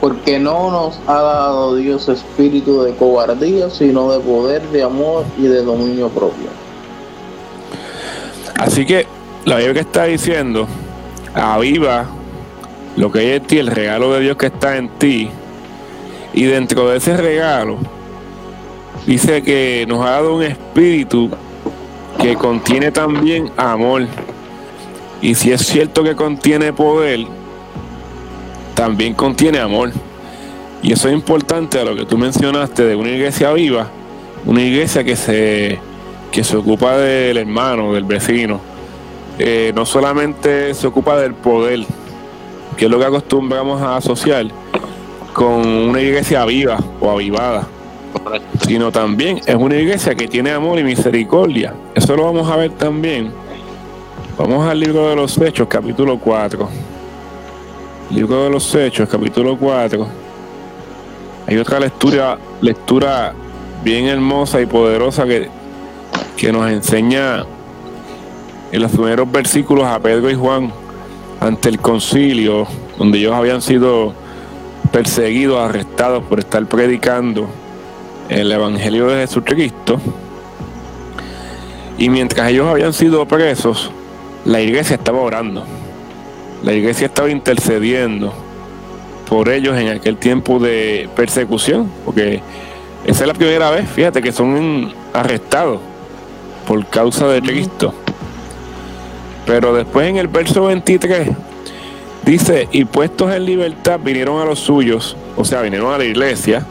porque 0.00 0.40
no 0.40 0.72
nos 0.72 0.98
ha 1.06 1.22
dado 1.22 1.76
Dios 1.76 2.08
espíritu 2.08 2.82
de 2.82 2.92
cobardía, 2.96 3.70
sino 3.70 4.10
de 4.10 4.18
poder, 4.18 4.62
de 4.70 4.82
amor 4.82 5.24
y 5.38 5.42
de 5.42 5.62
dominio 5.62 6.08
propio. 6.08 6.48
Así 8.56 8.84
que 8.84 9.06
la 9.44 9.58
Biblia 9.58 9.74
que 9.74 9.80
está 9.80 10.04
diciendo, 10.06 10.66
aviva 11.34 12.08
lo 12.96 13.10
que 13.10 13.20
hay 13.20 13.30
en 13.32 13.42
ti, 13.42 13.58
el 13.58 13.68
regalo 13.68 14.12
de 14.12 14.20
Dios 14.20 14.36
que 14.36 14.46
está 14.46 14.76
en 14.76 14.88
ti, 14.88 15.30
y 16.32 16.44
dentro 16.44 16.88
de 16.88 16.98
ese 16.98 17.16
regalo 17.16 17.78
dice 19.06 19.42
que 19.42 19.84
nos 19.88 20.04
ha 20.04 20.10
dado 20.10 20.36
un 20.36 20.42
espíritu 20.42 21.30
que 22.20 22.34
contiene 22.34 22.92
también 22.92 23.50
amor. 23.56 24.06
Y 25.22 25.34
si 25.34 25.52
es 25.52 25.62
cierto 25.66 26.02
que 26.02 26.14
contiene 26.14 26.72
poder, 26.72 27.26
también 28.74 29.14
contiene 29.14 29.58
amor. 29.58 29.90
Y 30.82 30.92
eso 30.92 31.08
es 31.08 31.14
importante 31.14 31.78
a 31.78 31.84
lo 31.84 31.94
que 31.94 32.06
tú 32.06 32.16
mencionaste 32.16 32.84
de 32.84 32.96
una 32.96 33.10
iglesia 33.10 33.52
viva, 33.52 33.88
una 34.46 34.62
iglesia 34.62 35.04
que 35.04 35.16
se, 35.16 35.78
que 36.32 36.42
se 36.44 36.56
ocupa 36.56 36.96
del 36.96 37.36
hermano, 37.36 37.92
del 37.92 38.04
vecino. 38.04 38.60
Eh, 39.38 39.72
no 39.74 39.84
solamente 39.84 40.74
se 40.74 40.86
ocupa 40.86 41.18
del 41.18 41.34
poder, 41.34 41.84
que 42.80 42.86
es 42.86 42.90
lo 42.90 42.98
que 42.98 43.04
acostumbramos 43.04 43.82
a 43.82 43.96
asociar 43.98 44.46
con 45.34 45.66
una 45.66 46.00
iglesia 46.00 46.46
viva 46.46 46.78
o 46.98 47.10
avivada, 47.10 47.66
sino 48.66 48.90
también 48.90 49.38
es 49.44 49.54
una 49.54 49.76
iglesia 49.76 50.14
que 50.14 50.26
tiene 50.26 50.50
amor 50.50 50.78
y 50.78 50.82
misericordia. 50.82 51.74
Eso 51.94 52.16
lo 52.16 52.24
vamos 52.24 52.50
a 52.50 52.56
ver 52.56 52.70
también. 52.70 53.32
Vamos 54.38 54.66
al 54.66 54.80
libro 54.80 55.10
de 55.10 55.16
los 55.16 55.36
Hechos, 55.36 55.68
capítulo 55.68 56.18
4. 56.18 56.70
Libro 58.12 58.44
de 58.44 58.50
los 58.50 58.74
Hechos, 58.74 59.06
capítulo 59.10 59.58
4. 59.58 60.06
Hay 61.48 61.58
otra 61.58 61.80
lectura, 61.80 62.38
lectura 62.62 63.34
bien 63.84 64.06
hermosa 64.06 64.58
y 64.58 64.64
poderosa 64.64 65.26
que, 65.26 65.50
que 66.34 66.50
nos 66.50 66.70
enseña 66.70 67.44
en 68.72 68.80
los 68.80 68.90
primeros 68.90 69.30
versículos 69.30 69.84
a 69.84 69.98
Pedro 70.00 70.30
y 70.30 70.34
Juan 70.34 70.72
ante 71.40 71.70
el 71.70 71.80
concilio, 71.80 72.66
donde 72.98 73.18
ellos 73.18 73.34
habían 73.34 73.62
sido 73.62 74.12
perseguidos, 74.92 75.58
arrestados 75.58 76.22
por 76.24 76.38
estar 76.38 76.64
predicando 76.66 77.48
el 78.28 78.52
Evangelio 78.52 79.06
de 79.06 79.26
Jesucristo. 79.26 79.98
Y 81.98 82.08
mientras 82.08 82.50
ellos 82.50 82.66
habían 82.66 82.92
sido 82.92 83.26
presos, 83.26 83.90
la 84.44 84.60
iglesia 84.60 84.96
estaba 84.96 85.20
orando. 85.20 85.64
La 86.62 86.72
iglesia 86.72 87.06
estaba 87.06 87.30
intercediendo 87.30 88.32
por 89.28 89.48
ellos 89.48 89.78
en 89.78 89.88
aquel 89.88 90.16
tiempo 90.16 90.58
de 90.58 91.08
persecución, 91.16 91.90
porque 92.04 92.42
esa 93.06 93.22
es 93.22 93.26
la 93.26 93.34
primera 93.34 93.70
vez, 93.70 93.88
fíjate, 93.88 94.20
que 94.20 94.32
son 94.32 94.92
arrestados 95.14 95.80
por 96.66 96.84
causa 96.86 97.28
de 97.28 97.40
Cristo. 97.40 97.94
Pero 99.50 99.74
después 99.74 100.08
en 100.08 100.16
el 100.16 100.28
verso 100.28 100.66
23 100.66 101.28
dice, 102.24 102.68
y 102.70 102.84
puestos 102.84 103.34
en 103.34 103.44
libertad 103.44 103.98
vinieron 104.00 104.40
a 104.40 104.44
los 104.44 104.60
suyos, 104.60 105.16
o 105.36 105.44
sea, 105.44 105.60
vinieron 105.60 105.92
a 105.92 105.98
la 105.98 106.04
iglesia, 106.04 106.64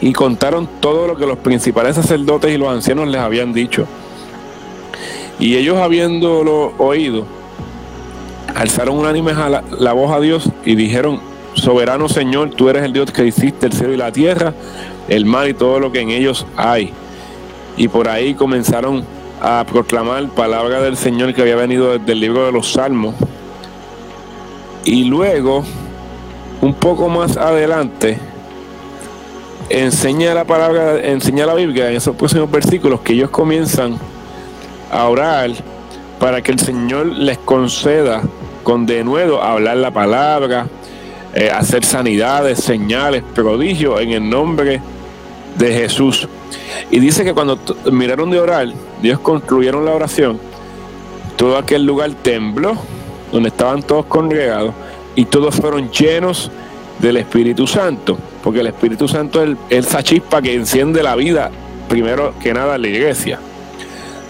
y 0.00 0.12
contaron 0.12 0.68
todo 0.78 1.08
lo 1.08 1.16
que 1.16 1.26
los 1.26 1.38
principales 1.38 1.96
sacerdotes 1.96 2.54
y 2.54 2.58
los 2.58 2.68
ancianos 2.68 3.08
les 3.08 3.20
habían 3.20 3.52
dicho. 3.52 3.88
Y 5.40 5.56
ellos 5.56 5.78
habiéndolo 5.78 6.74
oído, 6.78 7.26
alzaron 8.54 8.96
unánimes 8.96 9.36
a 9.36 9.48
la, 9.48 9.92
voz 9.94 10.12
a 10.12 10.20
Dios 10.20 10.48
y 10.64 10.76
dijeron, 10.76 11.18
soberano 11.54 12.08
Señor, 12.08 12.50
tú 12.50 12.68
eres 12.68 12.84
el 12.84 12.92
Dios 12.92 13.10
que 13.10 13.26
hiciste 13.26 13.66
el 13.66 13.72
cielo 13.72 13.92
y 13.94 13.96
la 13.96 14.12
tierra, 14.12 14.54
el 15.08 15.24
mar 15.24 15.48
y 15.48 15.54
todo 15.54 15.80
lo 15.80 15.90
que 15.90 16.02
en 16.02 16.10
ellos 16.10 16.46
hay. 16.56 16.92
Y 17.76 17.88
por 17.88 18.08
ahí 18.08 18.34
comenzaron 18.34 19.15
a 19.40 19.64
proclamar 19.64 20.28
palabra 20.30 20.80
del 20.80 20.96
Señor 20.96 21.34
que 21.34 21.42
había 21.42 21.56
venido 21.56 21.98
desde 21.98 22.12
el 22.12 22.20
libro 22.20 22.46
de 22.46 22.52
los 22.52 22.72
Salmos. 22.72 23.14
Y 24.84 25.04
luego, 25.04 25.64
un 26.60 26.74
poco 26.74 27.08
más 27.08 27.36
adelante, 27.36 28.18
enseña 29.68 30.32
la 30.34 30.44
palabra, 30.44 31.00
enseña 31.00 31.46
la 31.46 31.54
Biblia 31.54 31.90
en 31.90 31.96
esos 31.96 32.16
próximos 32.16 32.50
versículos 32.50 33.00
que 33.00 33.12
ellos 33.12 33.30
comienzan 33.30 33.98
a 34.90 35.08
orar 35.08 35.50
para 36.18 36.40
que 36.42 36.52
el 36.52 36.60
Señor 36.60 37.06
les 37.06 37.38
conceda 37.38 38.22
con 38.62 38.86
denuedo 38.86 39.42
hablar 39.42 39.76
la 39.76 39.90
palabra, 39.90 40.66
eh, 41.34 41.50
hacer 41.50 41.84
sanidades, 41.84 42.60
señales, 42.60 43.22
prodigios 43.34 44.00
en 44.00 44.10
el 44.12 44.28
nombre 44.28 44.80
de 45.58 45.72
Jesús. 45.72 46.28
Y 46.90 46.98
dice 47.00 47.24
que 47.24 47.34
cuando 47.34 47.58
miraron 47.90 48.30
de 48.30 48.40
orar, 48.40 48.68
Dios 49.02 49.18
concluyeron 49.20 49.84
la 49.84 49.92
oración, 49.92 50.38
todo 51.36 51.58
aquel 51.58 51.84
lugar 51.84 52.10
tembló, 52.22 52.76
donde 53.32 53.50
estaban 53.50 53.82
todos 53.82 54.06
congregados, 54.06 54.74
y 55.14 55.24
todos 55.24 55.54
fueron 55.54 55.90
llenos 55.90 56.50
del 56.98 57.18
Espíritu 57.18 57.66
Santo, 57.66 58.18
porque 58.42 58.60
el 58.60 58.68
Espíritu 58.68 59.06
Santo 59.08 59.42
es 59.42 59.56
esa 59.70 60.02
chispa 60.02 60.40
que 60.40 60.54
enciende 60.54 61.02
la 61.02 61.14
vida, 61.14 61.50
primero 61.88 62.34
que 62.40 62.54
nada 62.54 62.76
en 62.76 62.82
la 62.82 62.88
iglesia, 62.88 63.38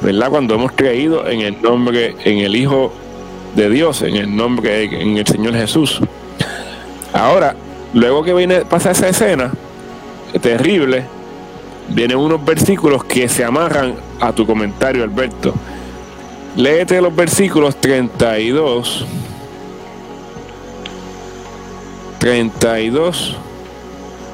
¿verdad? 0.02 0.30
Cuando 0.30 0.54
hemos 0.54 0.72
creído 0.72 1.26
en 1.28 1.40
el 1.40 1.62
nombre, 1.62 2.16
en 2.24 2.38
el 2.38 2.56
Hijo 2.56 2.92
de 3.54 3.70
Dios, 3.70 4.02
en 4.02 4.16
el 4.16 4.34
nombre, 4.34 4.84
en 4.84 5.16
el 5.16 5.26
Señor 5.26 5.54
Jesús. 5.54 6.00
Ahora, 7.12 7.54
luego 7.94 8.22
que 8.22 8.34
viene, 8.34 8.64
pasa 8.64 8.90
esa 8.90 9.08
escena 9.08 9.52
terrible, 10.40 11.04
vienen 11.88 12.18
unos 12.18 12.44
versículos 12.44 13.04
que 13.04 13.28
se 13.28 13.44
amarran 13.44 13.94
a 14.20 14.32
tu 14.32 14.46
comentario, 14.46 15.04
Alberto. 15.04 15.54
Léete 16.56 17.00
los 17.00 17.14
versículos 17.14 17.76
32, 17.76 19.04
32 22.18 23.36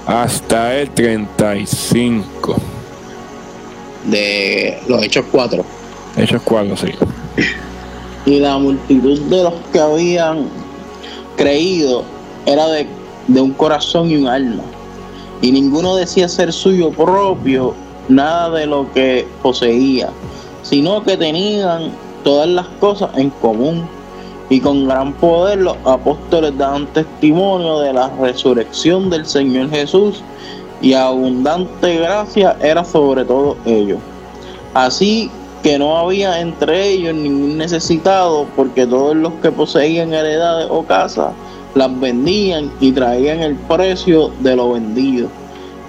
hasta 0.07 0.79
el 0.79 0.91
35. 0.91 2.57
De 4.05 4.79
los 4.89 5.03
Hechos 5.03 5.25
4. 5.31 5.65
Hechos 6.17 6.43
4, 6.45 6.77
sí. 6.77 6.93
Y 8.25 8.39
la 8.39 8.59
multitud 8.59 9.21
de 9.23 9.43
los 9.43 9.55
que 9.73 9.81
habían 9.81 10.49
creído 11.37 12.05
era 12.47 12.69
de, 12.69 12.87
de 13.27 13.41
un 13.41 13.53
corazón 13.53 14.11
y 14.11 14.17
un 14.17 14.29
alma. 14.29 14.63
Y 15.41 15.51
ninguno 15.51 15.97
decía 15.97 16.29
ser 16.29 16.53
suyo 16.53 16.91
propio 16.91 17.75
nada 18.09 18.51
de 18.51 18.67
lo 18.67 18.91
que 18.93 19.27
poseía, 19.43 20.11
sino 20.63 21.03
que 21.03 21.17
tenían 21.17 21.93
todas 22.25 22.49
las 22.49 22.67
cosas 22.81 23.11
en 23.17 23.31
común. 23.31 23.87
Y 24.51 24.61
con 24.61 24.87
gran 24.87 25.15
poder 25.15 25.61
los 25.61 25.77
apóstoles 25.85 26.57
daban 26.59 26.87
testimonio 26.89 27.81
de 27.81 27.95
la 27.95 28.11
resurrección 28.21 29.09
del 29.09 29.25
Señor 29.25 29.71
Jesús 29.71 30.23
y 30.83 30.93
abundante 30.93 31.97
gracia 31.97 32.57
era 32.61 32.85
sobre 32.85 33.25
todo 33.25 33.57
ellos. 33.65 33.99
Así 34.75 35.31
que 35.63 35.79
no 35.79 35.97
había 35.97 36.41
entre 36.41 36.91
ellos 36.91 37.15
ningún 37.15 37.57
necesitado, 37.57 38.47
porque 38.55 38.87
todos 38.87 39.17
los 39.17 39.33
que 39.35 39.51
poseían 39.51 40.13
heredades 40.13 40.67
o 40.69 40.85
casas 40.85 41.33
las 41.75 42.01
vendían 42.01 42.71
y 42.81 42.93
traían 42.93 43.41
el 43.41 43.55
precio 43.55 44.33
de 44.41 44.57
lo 44.57 44.73
vendido 44.73 45.29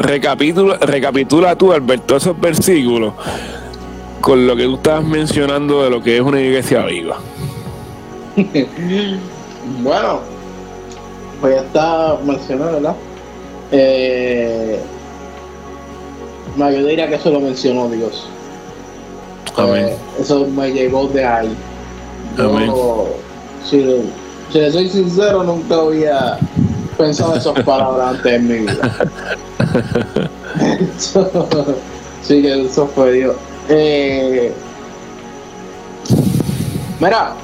recapitula, 0.00 0.78
recapitula 0.78 1.56
tú, 1.56 1.72
Alberto, 1.72 2.16
esos 2.16 2.38
versículos 2.40 3.12
con 4.20 4.46
lo 4.46 4.56
que 4.56 4.64
tú 4.64 4.74
estabas 4.74 5.04
mencionando 5.04 5.82
de 5.82 5.90
lo 5.90 6.02
que 6.02 6.16
es 6.16 6.22
una 6.22 6.40
iglesia 6.40 6.84
viva. 6.84 7.18
bueno, 9.82 10.20
pues 11.40 11.54
ya 11.54 11.60
está 11.60 12.18
mencionado, 12.24 12.72
¿verdad? 12.72 12.96
Eh, 13.72 14.80
diría 16.56 17.08
que 17.08 17.14
eso 17.14 17.30
lo 17.30 17.40
mencionó 17.40 17.88
Dios. 17.88 18.26
Amén. 19.56 19.86
Eh, 19.86 19.96
eso 20.20 20.46
me 20.46 20.70
llegó 20.70 21.06
de 21.08 21.24
ahí. 21.24 21.56
Amén. 22.38 22.72
si, 23.68 23.82
si 24.52 24.70
soy 24.70 24.88
sincero, 24.88 25.42
nunca 25.44 25.76
había 25.76 26.38
pensado 26.96 27.34
esas 27.36 27.62
palabras 27.62 28.16
antes 28.16 28.32
en 28.32 28.48
mi 28.48 28.58
vida. 28.58 29.08
sí, 32.22 32.42
que 32.42 32.64
eso 32.64 32.86
fue 32.94 33.12
Dios. 33.12 33.36
Eh, 33.68 34.52
mira, 37.00 37.34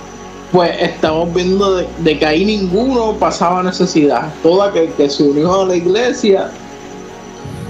pues 0.53 0.71
estamos 0.81 1.33
viendo 1.35 1.77
de, 1.77 2.19
que 2.19 2.27
ahí 2.27 2.45
ninguno 2.45 3.13
pasaba 3.15 3.63
necesidad. 3.63 4.33
Todo 4.43 4.63
aquel 4.63 4.91
que 4.93 5.09
se 5.11 5.23
unió 5.23 5.63
a 5.63 5.67
la 5.67 5.77
iglesia, 5.77 6.51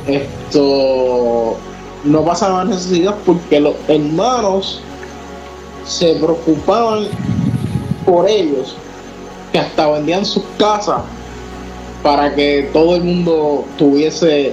esto 0.06 1.56
no 2.04 2.24
pasaba 2.24 2.64
necesidad 2.64 3.16
porque 3.24 3.60
los 3.60 3.74
hermanos 3.88 4.80
se 5.84 6.14
preocupaban 6.14 7.06
por 8.04 8.28
ellos, 8.28 8.76
que 9.52 9.58
hasta 9.58 9.88
vendían 9.88 10.24
sus 10.24 10.44
casas 10.58 11.02
para 12.06 12.32
que 12.32 12.70
todo 12.72 12.94
el 12.94 13.02
mundo 13.02 13.64
tuviese, 13.76 14.52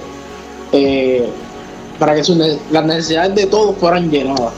eh, 0.72 1.28
para 2.00 2.16
que 2.16 2.22
las 2.72 2.84
necesidades 2.84 3.36
de 3.36 3.46
todos 3.46 3.76
fueran 3.76 4.10
llenadas, 4.10 4.54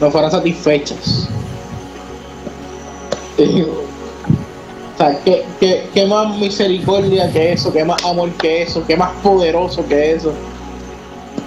no 0.00 0.10
fueran 0.10 0.30
satisfechas. 0.30 1.28
o 3.38 4.96
sea, 4.96 5.20
¿qué, 5.60 6.06
más 6.08 6.38
misericordia 6.38 7.30
que 7.30 7.52
eso? 7.52 7.70
¿Qué 7.70 7.84
más 7.84 8.02
amor 8.02 8.30
que 8.38 8.62
eso? 8.62 8.82
¿Qué 8.86 8.96
más 8.96 9.10
poderoso 9.22 9.86
que 9.86 10.12
eso? 10.12 10.32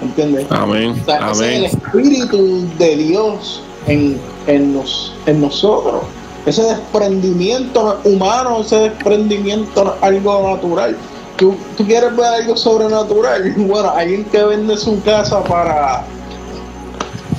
¿Entiendes? 0.03 0.45
Amén. 0.51 1.01
es 1.31 1.41
el 1.41 1.65
Espíritu 1.65 2.67
de 2.77 2.95
Dios 2.95 3.63
en, 3.87 4.19
en, 4.45 4.79
en 5.25 5.41
nosotros 5.41 6.03
ese 6.49 6.63
desprendimiento 6.63 7.99
humano, 8.03 8.61
ese 8.61 8.89
desprendimiento 8.89 9.95
algo 10.01 10.49
natural. 10.49 10.95
¿Tú, 11.37 11.55
tú 11.77 11.85
quieres 11.85 12.15
ver 12.15 12.25
algo 12.25 12.57
sobrenatural? 12.57 13.53
Bueno, 13.57 13.89
alguien 13.89 14.25
que 14.25 14.43
vende 14.43 14.75
su 14.77 15.01
casa 15.03 15.43
para 15.43 16.03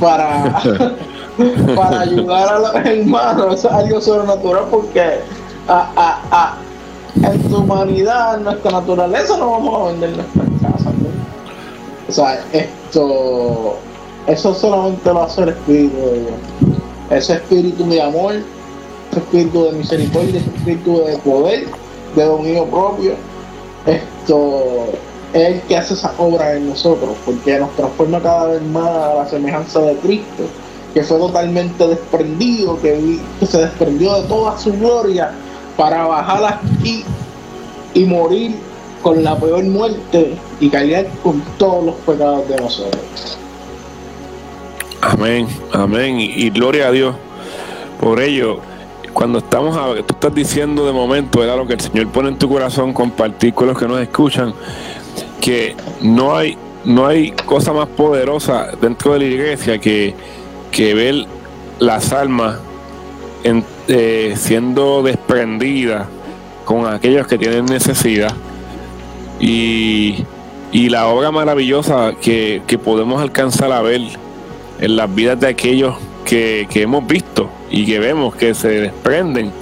para 0.01 0.63
para 1.77 2.01
ayudar 2.01 2.49
a 2.49 2.59
los 2.59 2.75
hermanos, 2.75 3.55
eso 3.55 3.69
es 3.69 3.75
algo 3.75 4.01
sobrenatural 4.01 4.65
porque 4.71 5.21
a, 5.69 5.91
a, 5.97 6.19
a, 6.31 6.57
en 7.27 7.43
tu 7.49 7.59
humanidad, 7.59 8.39
en 8.39 8.45
nuestra 8.45 8.71
naturaleza, 8.73 9.37
no 9.37 9.51
vamos 9.51 9.81
a 9.81 9.93
vender 9.93 10.11
nuestra 10.17 10.43
casa. 10.63 10.91
O 12.09 12.13
sea, 12.13 12.45
esto, 12.53 13.77
eso 14.27 14.55
solamente 14.55 15.13
lo 15.13 15.23
hace 15.23 15.43
el 15.43 15.49
Espíritu 15.51 15.97
de 15.97 16.21
Dios. 16.21 16.33
Ese 17.11 17.35
espíritu 17.35 17.89
de 17.89 18.01
amor, 18.01 18.35
espíritu 19.19 19.65
de 19.65 19.73
misericordia, 19.73 20.41
ese 20.41 20.51
espíritu 20.51 21.05
de 21.05 21.19
poder, 21.19 21.67
de 22.15 22.25
dominio 22.25 22.65
propio. 22.67 23.13
Esto 23.87 24.89
es 25.33 25.49
el 25.49 25.61
que 25.63 25.77
hace 25.77 25.95
esa 25.95 26.13
obra 26.19 26.57
en 26.57 26.69
nosotros, 26.69 27.11
porque 27.25 27.59
nos 27.59 27.75
transforma 27.77 28.21
cada 28.21 28.47
vez 28.47 28.63
más 28.63 28.87
a 28.87 29.15
la 29.15 29.29
semejanza 29.29 29.81
de 29.81 29.97
Cristo, 29.97 30.45
que 30.93 31.03
fue 31.03 31.19
totalmente 31.19 31.87
desprendido, 31.87 32.81
que, 32.81 33.19
se 33.47 33.59
desprendió 33.59 34.21
de 34.21 34.29
toda 34.29 34.59
su 34.59 34.73
gloria 34.73 35.33
para 35.77 36.07
bajar 36.07 36.61
aquí 36.61 37.05
y 37.95 38.05
morir 38.05 38.57
con 39.03 39.23
la 39.25 39.39
peor 39.39 39.65
muerte 39.65 40.37
y 40.61 40.69
caer 40.69 41.09
con 41.23 41.41
todos 41.59 41.87
los 41.87 41.95
pecados 41.97 42.49
de 42.49 42.57
nosotros. 42.57 43.39
Amén, 45.01 45.49
amén, 45.73 46.21
y 46.21 46.51
gloria 46.51 46.89
a 46.89 46.91
Dios. 46.91 47.17
Por 47.99 48.21
ello, 48.21 48.61
cuando 49.13 49.39
estamos 49.39 49.77
a, 49.77 49.95
tú 50.03 50.15
estás 50.15 50.35
diciendo 50.35 50.87
de 50.87 50.93
momento, 50.93 51.43
era 51.43 51.57
lo 51.57 51.67
que 51.67 51.75
el 51.75 51.81
Señor 51.81 52.09
pone 52.09 52.29
en 52.29 52.39
tu 52.39 52.49
corazón, 52.49 52.93
compartir 52.93 53.55
con 53.55 53.67
los 53.67 53.79
que 53.79 53.87
nos 53.87 54.01
escuchan, 54.01 54.55
que 55.41 55.77
no 56.01 56.37
hay, 56.37 56.57
no 56.85 57.07
hay 57.07 57.33
cosa 57.33 57.73
más 57.73 57.89
poderosa 57.89 58.69
dentro 58.81 59.13
de 59.13 59.21
la 59.21 59.25
iglesia 59.25 59.79
que, 59.79 60.15
que 60.71 60.95
ver 60.95 61.27
las 61.79 62.13
almas 62.13 62.59
eh, 63.89 64.35
siendo 64.37 65.03
desprendidas 65.03 66.07
con 66.65 66.87
aquellos 66.87 67.27
que 67.27 67.39
tienen 67.39 67.67
necesidad. 67.67 68.35
Y, 69.41 70.25
y 70.73 70.89
la 70.91 71.09
obra 71.09 71.31
maravillosa 71.31 72.13
que, 72.21 72.63
que 72.67 72.79
podemos 72.79 73.21
alcanzar 73.21 73.73
a 73.73 73.81
ver 73.81 74.03
en 74.81 74.97
las 74.97 75.15
vidas 75.15 75.41
de 75.41 75.49
aquellos 75.49 75.97
que, 76.25 76.69
hemos 76.75 77.07
visto 77.07 77.51
y 77.71 77.87
que 77.87 77.99
vemos 77.99 78.35
que 78.35 78.55
se 78.55 78.69
desprenden 78.69 79.53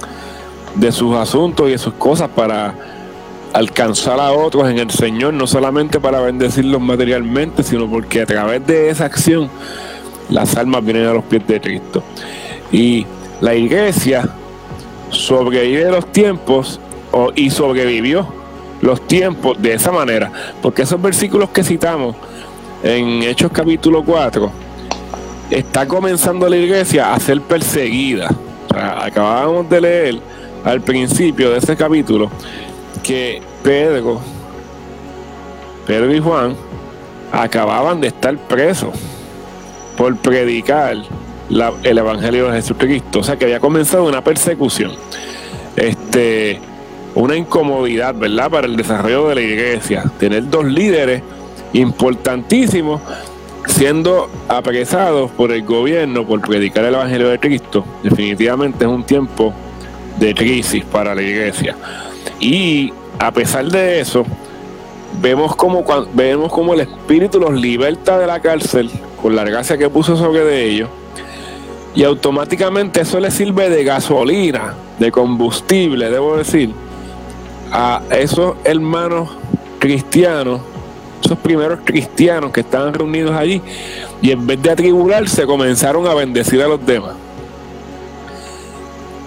de 0.75 0.91
sus 0.91 1.15
asuntos 1.15 1.67
y 1.67 1.71
de 1.71 1.77
sus 1.77 1.93
cosas 1.93 2.29
para 2.29 2.73
alcanzar 3.53 4.19
a 4.19 4.31
otros 4.31 4.69
en 4.69 4.79
el 4.79 4.89
Señor, 4.91 5.33
no 5.33 5.47
solamente 5.47 5.99
para 5.99 6.19
bendecirlos 6.19 6.81
materialmente, 6.81 7.63
sino 7.63 7.89
porque 7.89 8.21
a 8.21 8.25
través 8.25 8.65
de 8.65 8.89
esa 8.89 9.05
acción 9.05 9.49
las 10.29 10.55
almas 10.57 10.83
vienen 10.83 11.07
a 11.07 11.13
los 11.13 11.23
pies 11.23 11.45
de 11.47 11.59
Cristo. 11.59 12.03
Y 12.71 13.05
la 13.41 13.55
iglesia 13.55 14.29
sobrevive 15.09 15.89
los 15.91 16.11
tiempos 16.11 16.79
y 17.35 17.49
sobrevivió 17.49 18.27
los 18.81 19.07
tiempos 19.07 19.61
de 19.61 19.73
esa 19.73 19.91
manera, 19.91 20.31
porque 20.61 20.83
esos 20.83 21.01
versículos 21.01 21.49
que 21.49 21.63
citamos 21.63 22.15
en 22.83 23.23
Hechos 23.23 23.51
capítulo 23.51 24.03
4, 24.03 24.51
está 25.49 25.87
comenzando 25.87 26.47
la 26.47 26.57
iglesia 26.57 27.13
a 27.13 27.19
ser 27.19 27.41
perseguida. 27.41 28.29
acabábamos 28.73 29.69
de 29.69 29.81
leer 29.81 30.19
al 30.63 30.81
principio 30.81 31.51
de 31.51 31.57
ese 31.57 31.75
capítulo 31.75 32.29
que 33.03 33.41
Pedro, 33.63 34.19
Pedro 35.87 36.13
y 36.13 36.19
Juan 36.19 36.55
acababan 37.31 38.01
de 38.01 38.07
estar 38.07 38.37
presos. 38.37 38.93
por 39.97 40.15
predicar 40.15 40.95
el 41.83 41.97
Evangelio 41.97 42.47
de 42.47 42.61
Jesucristo. 42.61 43.19
O 43.19 43.23
sea 43.23 43.35
que 43.35 43.43
había 43.43 43.59
comenzado 43.59 44.05
una 44.05 44.23
persecución, 44.23 44.93
este, 45.75 46.61
una 47.15 47.35
incomodidad, 47.35 48.15
¿verdad?, 48.15 48.49
para 48.49 48.65
el 48.65 48.77
desarrollo 48.77 49.27
de 49.27 49.35
la 49.35 49.41
iglesia. 49.41 50.05
Tener 50.17 50.49
dos 50.49 50.63
líderes 50.63 51.21
importantísimos 51.73 53.01
siendo 53.69 54.29
apresados 54.47 55.31
por 55.31 55.51
el 55.51 55.63
gobierno 55.63 56.25
por 56.25 56.41
predicar 56.41 56.83
el 56.85 56.95
Evangelio 56.95 57.29
de 57.29 57.39
Cristo. 57.39 57.85
Definitivamente 58.03 58.83
es 58.83 58.89
un 58.89 59.03
tiempo 59.03 59.53
de 60.19 60.33
crisis 60.33 60.83
para 60.83 61.15
la 61.15 61.21
iglesia. 61.21 61.75
Y 62.39 62.91
a 63.19 63.31
pesar 63.31 63.65
de 63.65 64.01
eso, 64.01 64.25
vemos 65.21 65.55
como, 65.55 65.83
vemos 66.13 66.51
como 66.51 66.73
el 66.73 66.81
Espíritu 66.81 67.39
los 67.39 67.53
liberta 67.53 68.17
de 68.17 68.27
la 68.27 68.39
cárcel 68.41 68.89
con 69.21 69.35
la 69.35 69.43
gracia 69.43 69.77
que 69.77 69.89
puso 69.89 70.17
sobre 70.17 70.43
de 70.43 70.65
ellos 70.65 70.89
y 71.95 72.03
automáticamente 72.03 73.01
eso 73.01 73.19
le 73.19 73.31
sirve 73.31 73.69
de 73.69 73.83
gasolina, 73.83 74.73
de 74.99 75.11
combustible, 75.11 76.09
debo 76.09 76.37
decir, 76.37 76.71
a 77.71 78.01
esos 78.11 78.55
hermanos 78.63 79.29
cristianos, 79.79 80.61
esos 81.23 81.37
primeros 81.39 81.79
cristianos 81.83 82.51
que 82.51 82.61
estaban 82.61 82.93
reunidos 82.93 83.35
allí, 83.35 83.61
y 84.21 84.31
en 84.31 84.45
vez 84.45 84.61
de 84.61 84.71
atribularse 84.71 85.45
comenzaron 85.45 86.07
a 86.07 86.13
bendecir 86.13 86.61
a 86.61 86.67
los 86.67 86.85
demás. 86.85 87.13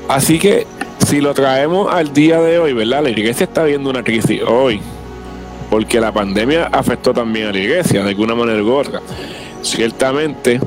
Así 0.08 0.38
que 0.38 0.66
si 1.06 1.20
lo 1.20 1.34
traemos 1.34 1.92
al 1.92 2.12
día 2.12 2.40
de 2.40 2.58
hoy, 2.58 2.72
¿verdad? 2.72 3.02
La 3.02 3.10
iglesia 3.10 3.44
está 3.44 3.64
viendo 3.64 3.90
una 3.90 4.02
crisis 4.02 4.42
hoy, 4.46 4.80
porque 5.70 6.00
la 6.00 6.12
pandemia 6.12 6.68
afectó 6.72 7.12
también 7.12 7.48
a 7.48 7.52
la 7.52 7.58
iglesia 7.58 8.02
de 8.02 8.10
alguna 8.10 8.34
manera 8.34 8.62
u 8.62 8.72
otra. 8.72 9.00
Ciertamente, 9.62 10.60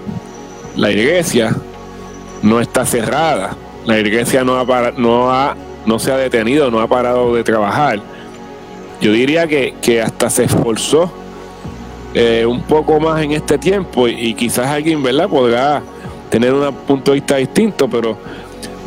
la 0.75 0.91
iglesia 0.91 1.55
no 2.41 2.59
está 2.59 2.85
cerrada. 2.85 3.55
La 3.85 3.99
iglesia 3.99 4.43
no 4.43 4.57
ha, 4.57 4.91
no 4.97 5.31
ha 5.31 5.55
no 5.85 5.99
se 5.99 6.11
ha 6.11 6.17
detenido, 6.17 6.71
no 6.71 6.79
ha 6.79 6.87
parado 6.87 7.35
de 7.35 7.43
trabajar. 7.43 7.99
Yo 9.05 9.11
diría 9.11 9.45
que, 9.45 10.01
hasta 10.01 10.31
se 10.31 10.45
esforzó 10.45 11.11
eh, 12.15 12.43
un 12.43 12.63
poco 12.63 12.99
más 12.99 13.21
en 13.21 13.33
este 13.33 13.59
tiempo 13.59 14.07
y, 14.07 14.33
quizás 14.33 14.65
alguien, 14.65 15.03
¿verdad?, 15.03 15.29
podrá 15.29 15.83
tener 16.31 16.51
un 16.51 16.73
punto 16.73 17.11
de 17.11 17.19
vista 17.19 17.35
distinto, 17.35 17.87
pero 17.87 18.17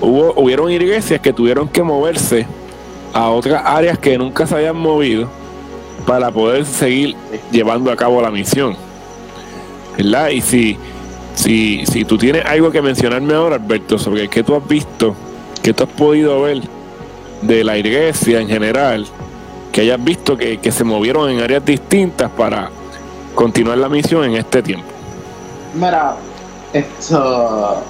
hubo, 0.01 0.35
hubieron 0.35 0.73
iglesias 0.73 1.21
que 1.21 1.33
tuvieron 1.33 1.69
que 1.69 1.85
moverse 1.85 2.49
a 3.15 3.29
otras 3.29 3.63
áreas 3.65 3.97
que 3.97 4.19
nunca 4.19 4.45
se 4.45 4.57
habían 4.57 4.77
movido 4.77 5.29
para 6.05 6.33
poder 6.33 6.67
seguir 6.67 7.15
llevando 7.53 7.93
a 7.93 7.95
cabo 7.95 8.21
la 8.21 8.33
misión. 8.33 8.77
¿Verdad? 9.97 10.31
Y 10.31 10.41
si 10.41 10.77
si, 11.37 11.87
si 11.87 12.05
tú 12.05 12.19
tienes 12.19 12.45
algo 12.45 12.73
que 12.73 12.83
mencionarme 12.83 13.35
ahora, 13.35 13.55
Alberto, 13.55 14.01
sobre 14.01 14.27
qué 14.27 14.43
tú 14.43 14.57
has 14.57 14.67
visto, 14.67 15.15
qué 15.63 15.73
tú 15.73 15.85
has 15.85 15.91
podido 15.91 16.43
ver 16.43 16.63
de 17.41 17.63
la 17.63 17.79
iglesia 17.79 18.41
en 18.41 18.49
general, 18.49 19.07
que 19.73 19.83
hayas 19.83 20.03
visto 20.03 20.37
que, 20.37 20.73
se 20.73 20.85
movieron 20.85 21.31
en 21.31 21.41
áreas 21.41 21.65
distintas 21.65 22.31
para 22.31 22.71
continuar 23.35 23.79
la 23.79 23.89
misión 23.89 24.25
en 24.25 24.35
este 24.37 24.63
tiempo. 24.63 24.87
Mira, 25.75 26.17
esto, 26.73 27.83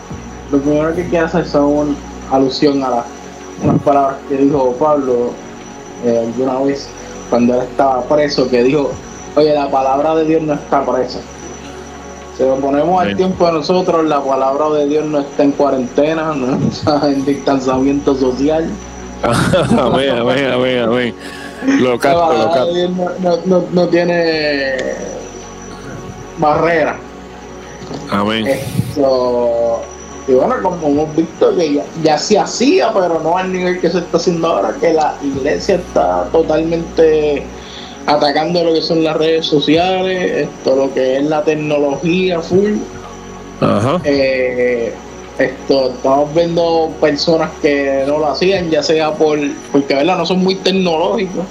lo 0.50 0.58
primero 0.58 0.94
que 0.94 1.08
quiero 1.08 1.26
hacer 1.26 1.44
es 1.44 1.54
una 1.54 1.94
alusión 2.30 2.82
a, 2.82 2.90
las 2.90 3.78
palabras 3.84 4.18
que 4.28 4.36
dijo 4.36 4.72
Pablo 4.78 5.32
eh, 6.04 6.24
alguna 6.26 6.60
vez 6.60 6.88
cuando 7.28 7.54
él 7.54 7.62
estaba 7.62 8.02
preso, 8.04 8.48
que 8.48 8.62
dijo, 8.62 8.92
oye, 9.34 9.52
la 9.54 9.70
palabra 9.70 10.14
de 10.14 10.24
Dios 10.24 10.42
no 10.42 10.54
está 10.54 10.84
presa 10.84 11.20
si 12.38 12.44
lo 12.44 12.54
ponemos 12.54 13.02
al 13.02 13.16
tiempo 13.16 13.46
de 13.46 13.52
nosotros, 13.52 14.04
la 14.06 14.22
palabra 14.22 14.70
de 14.78 14.86
Dios 14.86 15.04
no 15.06 15.18
está 15.18 15.42
en 15.42 15.50
cuarentena, 15.50 16.32
no 16.36 16.68
está 16.68 17.10
en 17.10 17.24
distanciamiento 17.24 18.14
social. 18.14 18.70
amén, 19.24 20.10
amén, 20.10 20.46
amén, 20.52 20.78
amén. 20.84 21.14
Lo 21.66 21.98
capto, 21.98 22.32
lo 22.32 22.52
capto. 22.52 22.88
No, 23.20 23.36
no, 23.46 23.64
no, 23.72 23.88
tiene 23.88 24.76
barrera. 26.38 26.96
Amén. 28.10 28.46
Esto, 28.46 29.82
y 30.26 30.32
bueno, 30.32 30.54
como 30.62 30.86
hemos 30.86 31.16
visto 31.16 31.56
que 31.56 31.74
ya, 31.74 31.84
ya 32.02 32.18
se 32.18 32.38
hacía, 32.38 32.92
pero 32.92 33.20
no 33.20 33.36
al 33.36 33.52
nivel 33.52 33.80
que 33.80 33.90
se 33.90 33.98
está 33.98 34.18
haciendo 34.18 34.48
ahora, 34.48 34.74
que 34.80 34.92
la 34.92 35.16
iglesia 35.22 35.76
está 35.76 36.24
totalmente 36.30 37.44
atacando 38.06 38.64
lo 38.64 38.74
que 38.74 38.82
son 38.82 39.04
las 39.04 39.16
redes 39.16 39.46
sociales, 39.46 40.48
esto 40.48 40.76
lo 40.76 40.94
que 40.94 41.18
es 41.18 41.24
la 41.24 41.42
tecnología 41.44 42.40
full. 42.40 42.76
Ajá. 43.60 44.00
Eh, 44.04 44.94
esto 45.38 45.90
estamos 45.90 46.34
viendo 46.34 46.90
personas 47.00 47.50
que 47.62 48.04
no 48.06 48.18
lo 48.18 48.28
hacían, 48.28 48.70
ya 48.70 48.82
sea 48.82 49.12
por 49.12 49.38
porque 49.70 49.94
verdad 49.94 50.18
no 50.18 50.26
son 50.26 50.42
muy 50.42 50.56
tecnológicos. 50.56 51.44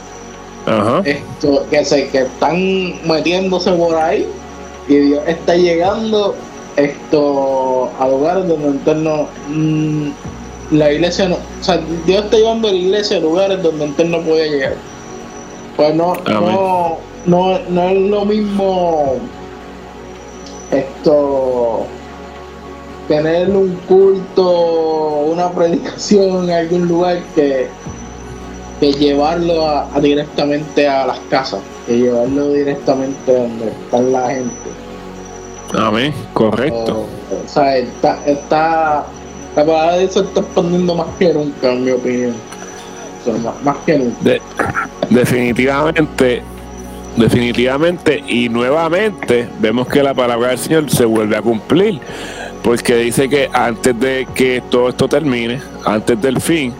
Ajá. 0.66 1.02
Esto 1.06 1.66
que 1.70 1.86
se 1.86 2.10
que 2.10 2.20
están 2.20 3.08
metiéndose 3.08 3.72
por 3.72 3.96
ahí 3.96 4.28
y 4.90 4.96
Dios 4.96 5.24
está 5.26 5.56
llegando 5.56 6.36
esto 6.76 7.90
a 8.00 8.08
lugares 8.08 8.48
donde 8.48 8.96
no, 8.96 9.28
mm, 9.48 10.10
la 10.72 10.92
iglesia 10.92 11.30
no, 11.30 11.36
o 11.36 11.64
sea, 11.64 11.80
Dios 12.06 12.26
está 12.26 12.38
llevando 12.38 12.68
a 12.68 12.72
la 12.72 12.78
iglesia 12.78 13.18
a 13.18 13.20
lugares 13.22 13.64
donde 13.64 13.86
antes 13.86 14.06
no 14.08 14.22
podía 14.22 14.48
llegar. 14.48 14.76
Pues 15.78 15.96
no, 15.96 16.16
no, 16.26 16.98
no, 17.26 17.60
no 17.70 17.90
es 17.90 17.98
lo 18.10 18.26
mismo 18.26 19.16
esto 20.72 21.88
tener 23.08 23.50
un 23.50 23.76
culto, 23.88 25.26
una 25.32 25.50
predicación 25.52 26.46
en 26.46 26.52
algún 26.52 26.88
lugar 26.88 27.20
que, 27.36 27.68
que 28.80 28.94
llevarlo 28.94 29.68
a, 29.68 29.88
directamente 30.02 30.88
a 30.88 31.08
las 31.08 31.20
casas, 31.30 31.62
que 31.86 31.98
llevarlo 31.98 32.54
directamente 32.54 33.34
donde 33.34 33.68
está 33.68 34.02
la 34.02 34.30
gente. 34.30 34.54
Amén, 35.78 36.14
correcto. 36.34 37.06
O, 37.46 37.50
sea, 37.50 37.78
está, 37.78 38.26
está, 38.26 39.06
la 39.56 39.66
palabra 39.66 39.98
de 39.98 40.06
eso 40.06 40.22
está 40.22 40.40
expandiendo 40.40 40.96
más 40.96 41.08
que 41.20 41.34
nunca, 41.34 41.74
en 41.74 41.84
mi 41.84 41.92
opinión 41.92 42.34
más, 43.64 43.78
que 43.86 44.12
definitivamente, 45.10 46.42
definitivamente 47.16 48.24
y 48.28 48.50
nuevamente 48.50 49.50
vemos 49.60 49.88
que 49.88 50.04
la 50.04 50.14
palabra 50.14 50.50
del 50.50 50.58
Señor 50.58 50.90
se 50.90 51.06
vuelve 51.06 51.36
a 51.36 51.42
cumplir, 51.42 52.00
porque 52.68 52.98
dice 52.98 53.30
que 53.30 53.50
antes 53.54 53.98
de 53.98 54.28
que 54.36 54.62
todo 54.70 54.90
esto 54.90 55.08
termine, 55.08 55.62
antes 55.86 56.22
del 56.22 56.42
fin, 56.42 56.74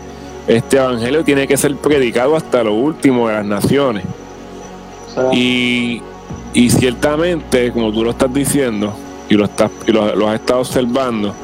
este 0.46 0.76
evangelio 0.76 1.24
tiene 1.24 1.46
que 1.46 1.56
ser 1.56 1.74
predicado 1.76 2.36
hasta 2.36 2.62
lo 2.62 2.74
último 2.74 3.26
de 3.26 3.36
las 3.36 3.46
naciones. 3.46 4.04
y, 5.32 6.02
y, 6.52 6.68
ciertamente, 6.68 7.72
como 7.72 7.90
tú 7.90 8.04
lo 8.04 8.10
estás 8.10 8.30
diciendo, 8.34 8.94
y 9.30 9.34
lo, 9.34 9.46
estás, 9.46 9.70
y 9.86 9.92
lo, 9.92 10.14
lo 10.14 10.28
has 10.28 10.34
estado 10.34 10.60
observando, 10.60 11.34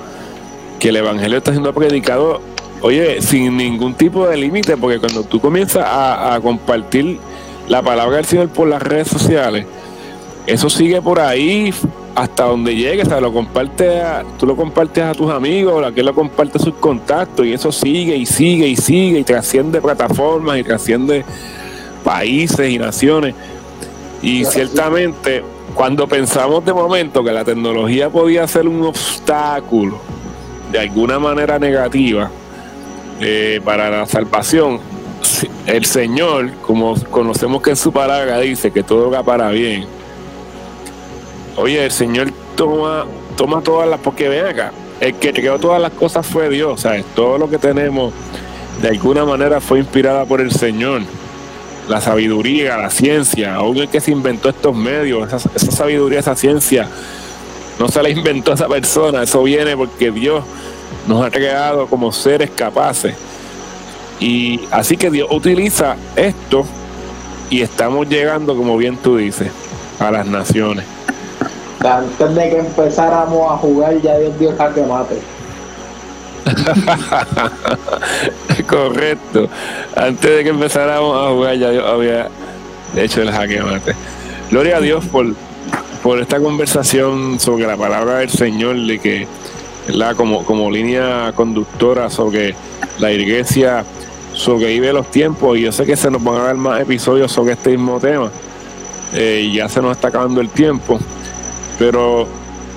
que 0.78 0.90
el 0.90 0.96
evangelio 0.96 1.38
está 1.38 1.52
siendo 1.52 1.72
predicado 1.72 2.42
oye, 2.82 3.22
sin 3.22 3.56
ningún 3.56 3.94
tipo 3.94 4.28
de 4.28 4.36
límite, 4.36 4.76
porque 4.76 4.98
cuando 4.98 5.24
tú 5.24 5.40
comienzas 5.40 5.86
a, 5.86 6.38
compartir 6.42 7.18
la 7.66 7.80
palabra 7.80 8.16
del 8.16 8.26
Señor 8.26 8.50
por 8.50 8.68
las 8.68 8.82
redes 8.82 9.08
sociales, 9.08 9.64
eso 10.46 10.68
sigue 10.68 11.00
por 11.00 11.20
ahí 11.20 11.72
hasta 12.14 12.44
donde 12.44 12.76
llegue, 12.76 13.02
o 13.02 13.06
sea, 13.06 13.20
lo 13.20 13.32
comparte 13.32 14.00
tú 14.38 14.46
lo 14.46 14.56
compartes 14.56 15.02
a 15.02 15.12
tus 15.12 15.30
amigos, 15.30 15.82
la 15.82 15.90
que 15.90 16.02
lo 16.02 16.14
comparte 16.14 16.58
a 16.58 16.60
sus 16.60 16.74
contactos, 16.74 17.44
y 17.46 17.52
eso 17.52 17.72
sigue 17.72 18.16
y 18.16 18.26
sigue 18.26 18.68
y 18.68 18.76
sigue 18.76 19.18
y 19.18 19.24
trasciende 19.24 19.80
plataformas 19.80 20.58
y 20.58 20.62
trasciende 20.62 21.24
países 22.04 22.70
y 22.70 22.78
naciones. 22.78 23.34
Y 24.22 24.44
ciertamente, 24.44 25.42
cuando 25.74 26.06
pensamos 26.06 26.64
de 26.64 26.72
momento 26.72 27.24
que 27.24 27.32
la 27.32 27.44
tecnología 27.44 28.10
podía 28.10 28.46
ser 28.46 28.68
un 28.68 28.84
obstáculo 28.84 29.98
de 30.70 30.78
alguna 30.78 31.18
manera 31.18 31.58
negativa, 31.58 32.30
eh, 33.20 33.60
para 33.64 33.90
la 33.90 34.06
salvación, 34.06 34.80
el 35.66 35.84
Señor, 35.84 36.52
como 36.62 36.94
conocemos 37.10 37.62
que 37.62 37.70
en 37.70 37.76
su 37.76 37.92
palabra 37.92 38.38
dice 38.40 38.70
que 38.70 38.82
todo 38.82 39.10
va 39.10 39.22
para 39.22 39.50
bien. 39.50 39.86
Oye, 41.56 41.84
el 41.84 41.90
Señor 41.90 42.32
toma, 42.56 43.06
toma 43.36 43.62
todas 43.62 43.88
las, 43.88 44.00
porque 44.00 44.28
ven 44.28 44.46
acá, 44.46 44.72
el 45.00 45.14
que 45.14 45.32
creó 45.32 45.58
todas 45.58 45.80
las 45.80 45.92
cosas 45.92 46.26
fue 46.26 46.48
Dios, 46.48 46.80
¿sabes? 46.80 47.04
Todo 47.14 47.38
lo 47.38 47.48
que 47.48 47.58
tenemos 47.58 48.12
de 48.82 48.88
alguna 48.88 49.24
manera 49.24 49.60
fue 49.60 49.78
inspirada 49.78 50.24
por 50.24 50.40
el 50.40 50.52
Señor. 50.52 51.02
La 51.88 52.00
sabiduría, 52.00 52.78
la 52.78 52.90
ciencia, 52.90 53.56
aún 53.56 53.76
el 53.76 53.88
que 53.88 54.00
se 54.00 54.10
inventó 54.10 54.48
estos 54.48 54.74
medios, 54.74 55.30
esa, 55.30 55.38
sabiduría, 55.38 56.20
esa 56.20 56.34
ciencia, 56.34 56.88
no 57.78 57.88
se 57.88 58.02
la 58.02 58.08
inventó 58.08 58.54
esa 58.54 58.68
persona, 58.68 59.22
eso 59.22 59.42
viene 59.42 59.76
porque 59.76 60.10
Dios 60.10 60.42
nos 61.06 61.24
ha 61.24 61.30
creado 61.30 61.86
como 61.86 62.10
seres 62.10 62.50
capaces. 62.50 63.14
Y 64.18 64.60
así 64.70 64.96
que 64.96 65.10
Dios 65.10 65.28
utiliza 65.30 65.96
esto 66.16 66.64
y 67.50 67.60
estamos 67.60 68.08
llegando, 68.08 68.56
como 68.56 68.78
bien 68.78 68.96
tú 68.96 69.18
dices, 69.18 69.50
a 69.98 70.10
las 70.10 70.26
naciones. 70.26 70.93
Antes 71.80 72.34
de 72.34 72.50
que 72.50 72.58
empezáramos 72.58 73.52
a 73.52 73.56
jugar, 73.56 74.00
ya 74.00 74.18
Dios 74.18 74.38
dio 74.38 74.56
jaque 74.56 74.82
mate. 74.82 75.18
Correcto. 78.68 79.48
Antes 79.96 80.30
de 80.30 80.44
que 80.44 80.50
empezáramos 80.50 81.16
a 81.16 81.30
jugar, 81.30 81.56
ya 81.56 81.70
Dios 81.70 81.84
había 81.86 82.28
hecho 82.96 83.22
el 83.22 83.30
jaque 83.30 83.60
mate. 83.60 83.94
Gloria 84.50 84.76
a 84.76 84.80
Dios 84.80 85.04
por, 85.06 85.26
por 86.02 86.20
esta 86.20 86.40
conversación 86.40 87.40
sobre 87.40 87.66
la 87.66 87.76
palabra 87.76 88.18
del 88.18 88.30
Señor, 88.30 88.76
de 88.76 88.98
que, 88.98 89.26
¿verdad? 89.88 90.16
Como, 90.16 90.44
como 90.44 90.70
línea 90.70 91.32
conductora 91.34 92.10
sobre 92.10 92.54
la 92.98 93.10
iglesia 93.10 93.84
sobrevive 94.34 94.92
los 94.92 95.10
tiempos. 95.10 95.58
Y 95.58 95.62
yo 95.62 95.72
sé 95.72 95.86
que 95.86 95.96
se 95.96 96.10
nos 96.10 96.22
van 96.22 96.36
a 96.36 96.44
dar 96.44 96.56
más 96.56 96.80
episodios 96.80 97.32
sobre 97.32 97.54
este 97.54 97.70
mismo 97.70 97.98
tema. 97.98 98.30
Eh, 99.14 99.50
ya 99.54 99.68
se 99.68 99.80
nos 99.80 99.92
está 99.92 100.08
acabando 100.08 100.40
el 100.40 100.50
tiempo. 100.50 100.98
Pero 101.78 102.26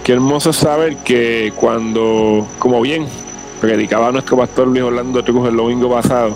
qué 0.04 0.14
hermoso 0.14 0.54
saber 0.54 0.98
que 0.98 1.54
cuando, 1.56 2.48
como 2.60 2.82
bien 2.82 3.06
predicaba 3.62 4.12
nuestro 4.12 4.38
pastor 4.38 4.68
Luis 4.68 4.84
Orlando 4.84 5.24
Cruz 5.24 5.50
el 5.50 5.56
domingo 5.56 5.90
pasado, 5.90 6.36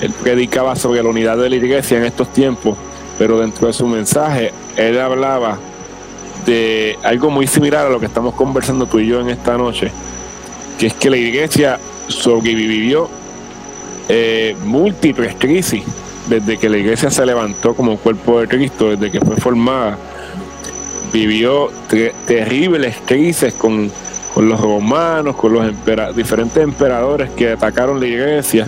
él 0.00 0.12
predicaba 0.22 0.76
sobre 0.76 1.02
la 1.02 1.08
unidad 1.08 1.36
de 1.36 1.50
la 1.50 1.56
iglesia 1.56 1.98
en 1.98 2.04
estos 2.04 2.32
tiempos, 2.32 2.76
pero 3.18 3.40
dentro 3.40 3.66
de 3.66 3.72
su 3.72 3.86
mensaje 3.86 4.52
él 4.76 5.00
hablaba 5.00 5.58
de 6.46 6.96
algo 7.02 7.30
muy 7.30 7.46
similar 7.46 7.86
a 7.86 7.90
lo 7.90 7.98
que 7.98 8.06
estamos 8.06 8.34
conversando 8.34 8.86
tú 8.86 9.00
y 9.00 9.06
yo 9.08 9.20
en 9.20 9.28
esta 9.28 9.56
noche, 9.56 9.90
que 10.78 10.86
es 10.86 10.94
que 10.94 11.10
la 11.10 11.16
iglesia 11.16 11.78
sobrevivió 12.06 13.08
eh, 14.08 14.56
múltiples 14.64 15.34
crisis 15.34 15.82
desde 16.28 16.56
que 16.58 16.68
la 16.68 16.78
iglesia 16.78 17.10
se 17.10 17.26
levantó 17.26 17.74
como 17.74 17.96
cuerpo 17.98 18.40
de 18.40 18.48
Cristo, 18.48 18.90
desde 18.90 19.10
que 19.10 19.20
fue 19.20 19.36
formada 19.36 19.98
vivió 21.12 21.70
terribles 22.26 22.96
crisis 23.06 23.54
con, 23.54 23.90
los 24.36 24.60
romanos, 24.60 25.34
con 25.36 25.52
los 25.52 26.14
diferentes 26.14 26.62
emperadores 26.62 27.30
que 27.30 27.52
atacaron 27.52 27.98
la 27.98 28.06
iglesia. 28.06 28.66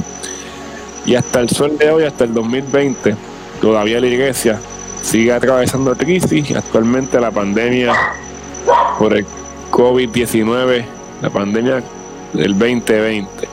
Y 1.06 1.14
hasta 1.14 1.40
el 1.40 1.48
sol 1.48 1.78
de 1.78 1.90
hoy, 1.90 2.04
hasta 2.04 2.24
el 2.24 2.34
2020, 2.34 3.14
todavía 3.60 4.00
la 4.00 4.06
iglesia 4.06 4.58
sigue 5.02 5.32
atravesando 5.32 5.94
crisis. 5.96 6.54
Actualmente 6.56 7.20
la 7.20 7.30
pandemia 7.30 7.92
por 8.98 9.16
el 9.16 9.26
COVID-19, 9.70 10.84
la 11.22 11.30
pandemia 11.30 11.82
del 12.32 12.58
2020. 12.58 13.48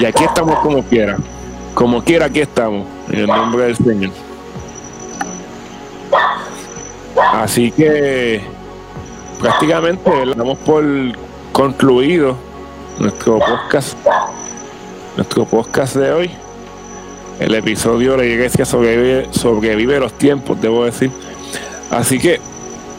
Y 0.00 0.04
aquí 0.04 0.24
estamos 0.24 0.58
como 0.60 0.82
quiera. 0.82 1.16
Como 1.74 2.02
quiera, 2.02 2.26
aquí 2.26 2.40
estamos, 2.40 2.86
en 3.10 3.20
el 3.20 3.26
nombre 3.26 3.64
del 3.64 3.76
Señor. 3.76 4.29
Así 7.16 7.70
que 7.70 8.40
prácticamente 9.40 10.10
damos 10.36 10.58
por 10.58 10.84
concluido 11.52 12.36
nuestro 12.98 13.38
podcast, 13.38 13.96
nuestro 15.16 15.44
podcast 15.44 15.96
de 15.96 16.12
hoy. 16.12 16.30
El 17.38 17.54
episodio 17.54 18.18
la 18.18 18.24
iglesia 18.24 18.66
sobrevive, 18.66 19.28
sobrevive 19.32 19.98
los 19.98 20.12
tiempos, 20.12 20.60
debo 20.60 20.84
decir. 20.84 21.10
Así 21.90 22.18
que 22.18 22.38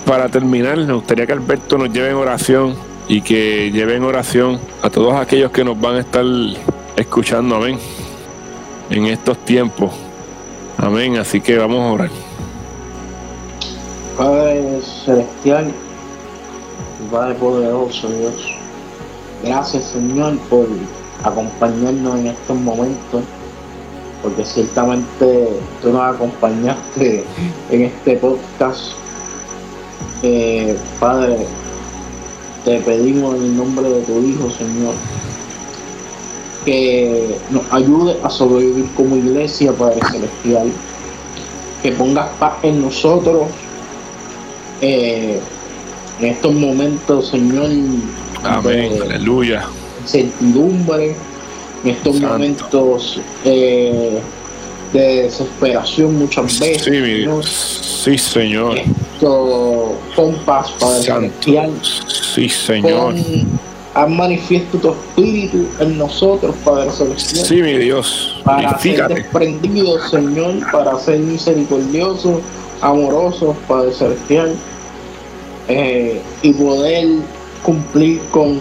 para 0.05 0.29
terminar, 0.29 0.77
me 0.77 0.93
gustaría 0.93 1.27
que 1.27 1.33
Alberto 1.33 1.77
nos 1.77 1.91
lleve 1.91 2.09
en 2.09 2.15
oración 2.15 2.75
y 3.07 3.21
que 3.21 3.71
lleve 3.71 3.95
en 3.95 4.03
oración 4.03 4.59
a 4.81 4.89
todos 4.89 5.13
aquellos 5.13 5.51
que 5.51 5.63
nos 5.63 5.79
van 5.79 5.95
a 5.95 5.99
estar 5.99 6.25
escuchando, 6.95 7.55
amén, 7.55 7.77
en 8.89 9.05
estos 9.05 9.37
tiempos. 9.45 9.91
Amén, 10.77 11.17
así 11.17 11.39
que 11.39 11.57
vamos 11.57 11.79
a 11.79 11.91
orar. 11.91 12.30
Padre 14.21 14.79
Celestial, 15.03 15.73
Padre 17.11 17.33
poderoso 17.33 18.07
Dios, 18.07 18.55
gracias 19.43 19.85
Señor 19.85 20.37
por 20.47 20.67
acompañarnos 21.23 22.19
en 22.19 22.27
estos 22.27 22.55
momentos, 22.57 23.23
porque 24.21 24.45
ciertamente 24.45 25.49
tú 25.81 25.91
nos 25.91 26.13
acompañaste 26.13 27.23
en 27.71 27.81
este 27.81 28.17
podcast. 28.17 28.91
Eh, 30.21 30.77
Padre, 30.99 31.37
te 32.63 32.79
pedimos 32.81 33.37
en 33.37 33.41
el 33.41 33.57
nombre 33.57 33.89
de 33.89 34.01
tu 34.03 34.21
Hijo, 34.21 34.51
Señor, 34.51 34.93
que 36.63 37.39
nos 37.49 37.63
ayude 37.73 38.17
a 38.23 38.29
sobrevivir 38.29 38.85
como 38.95 39.15
iglesia, 39.15 39.73
Padre 39.73 39.99
Celestial, 40.11 40.71
que 41.81 41.91
pongas 41.93 42.29
paz 42.37 42.53
en 42.61 42.83
nosotros 42.83 43.47
eh, 44.81 45.39
en 46.19 46.25
estos 46.27 46.53
momentos, 46.53 47.29
Señor, 47.29 47.69
Amén, 48.43 48.99
aleluya. 49.03 49.65
Certidumbre, 50.05 51.15
en 51.83 51.89
estos 51.89 52.19
momentos 52.19 53.21
eh, 53.45 54.19
de 54.93 55.23
desesperación 55.23 56.17
muchas 56.17 56.59
veces. 56.59 56.83
Sí, 56.83 56.91
Señor. 56.91 57.45
sí 57.45 58.17
Señor. 58.17 58.77
Esto, 58.77 59.95
con 60.15 60.33
paz, 60.45 60.71
Padre 60.79 61.03
Celestial. 61.03 61.71
Sí, 62.33 62.49
Señor. 62.49 63.15
haz 63.93 64.09
manifiesto 64.09 64.77
tu 64.79 64.89
espíritu 64.89 65.67
en 65.79 65.97
nosotros, 65.97 66.55
Padre 66.65 66.91
Celestial. 66.91 67.45
Sí, 67.45 67.61
mi 67.61 67.77
Dios. 67.77 68.41
Para 68.43 68.77
ser 68.79 69.07
desprendidos, 69.07 70.09
Señor, 70.09 70.71
para 70.71 70.97
ser 70.99 71.19
misericordiosos, 71.19 72.39
amorosos, 72.81 73.55
Padre 73.67 73.91
Celestial 73.93 74.55
eh, 75.67 76.21
y 76.41 76.53
poder 76.53 77.07
cumplir 77.63 78.19
con, 78.31 78.59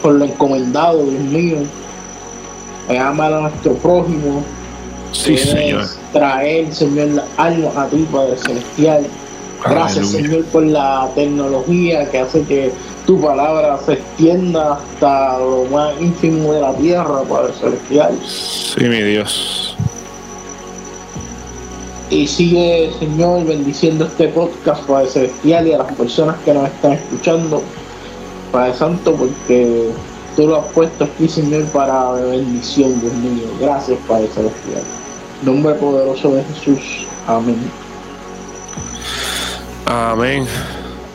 con 0.00 0.18
lo 0.18 0.24
encomendado, 0.24 1.04
Dios 1.04 1.22
mío. 1.24 1.56
Eh, 2.88 2.98
amar 2.98 3.32
a 3.32 3.40
nuestro 3.42 3.74
prójimo. 3.74 4.42
Sí, 5.12 5.36
Señor. 5.36 5.84
Traer, 6.12 6.72
Señor, 6.72 7.08
la 7.08 7.24
alma 7.36 7.70
a 7.76 7.86
ti, 7.88 8.06
Padre 8.10 8.36
Celestial. 8.36 9.06
Gracias, 9.64 10.08
Señor, 10.08 10.44
por 10.46 10.64
la 10.64 11.08
tecnología 11.14 12.10
que 12.10 12.18
hace 12.18 12.42
que 12.44 12.72
tu 13.06 13.20
palabra 13.20 13.78
se 13.84 13.94
extienda 13.94 14.74
hasta 14.74 15.38
lo 15.38 15.66
más 15.70 15.92
ínfimo 16.00 16.54
de 16.54 16.60
la 16.62 16.72
tierra, 16.74 17.22
Padre 17.28 17.52
Celestial. 17.60 18.18
Sí, 18.24 18.84
mi 18.84 19.02
Dios 19.02 19.69
y 22.10 22.26
sigue, 22.26 22.90
Señor, 22.98 23.46
bendiciendo 23.46 24.04
este 24.04 24.28
podcast, 24.28 24.82
Padre 24.84 25.08
Celestial, 25.08 25.66
y 25.68 25.72
a 25.72 25.78
las 25.78 25.92
personas 25.94 26.36
que 26.44 26.52
nos 26.52 26.66
están 26.66 26.92
escuchando, 26.92 27.62
Padre 28.50 28.74
Santo, 28.74 29.14
porque 29.14 29.90
tú 30.34 30.48
lo 30.48 30.56
has 30.56 30.66
puesto 30.72 31.04
aquí, 31.04 31.28
Señor, 31.28 31.64
para 31.66 32.10
bendición, 32.12 33.00
Dios 33.00 33.12
mío. 33.14 33.46
Gracias, 33.60 33.96
Padre 34.08 34.26
Celestial. 34.34 34.82
Nombre 35.42 35.74
poderoso 35.74 36.34
de 36.34 36.42
Jesús. 36.44 37.06
Amén. 37.28 37.70
Amén. 39.86 40.46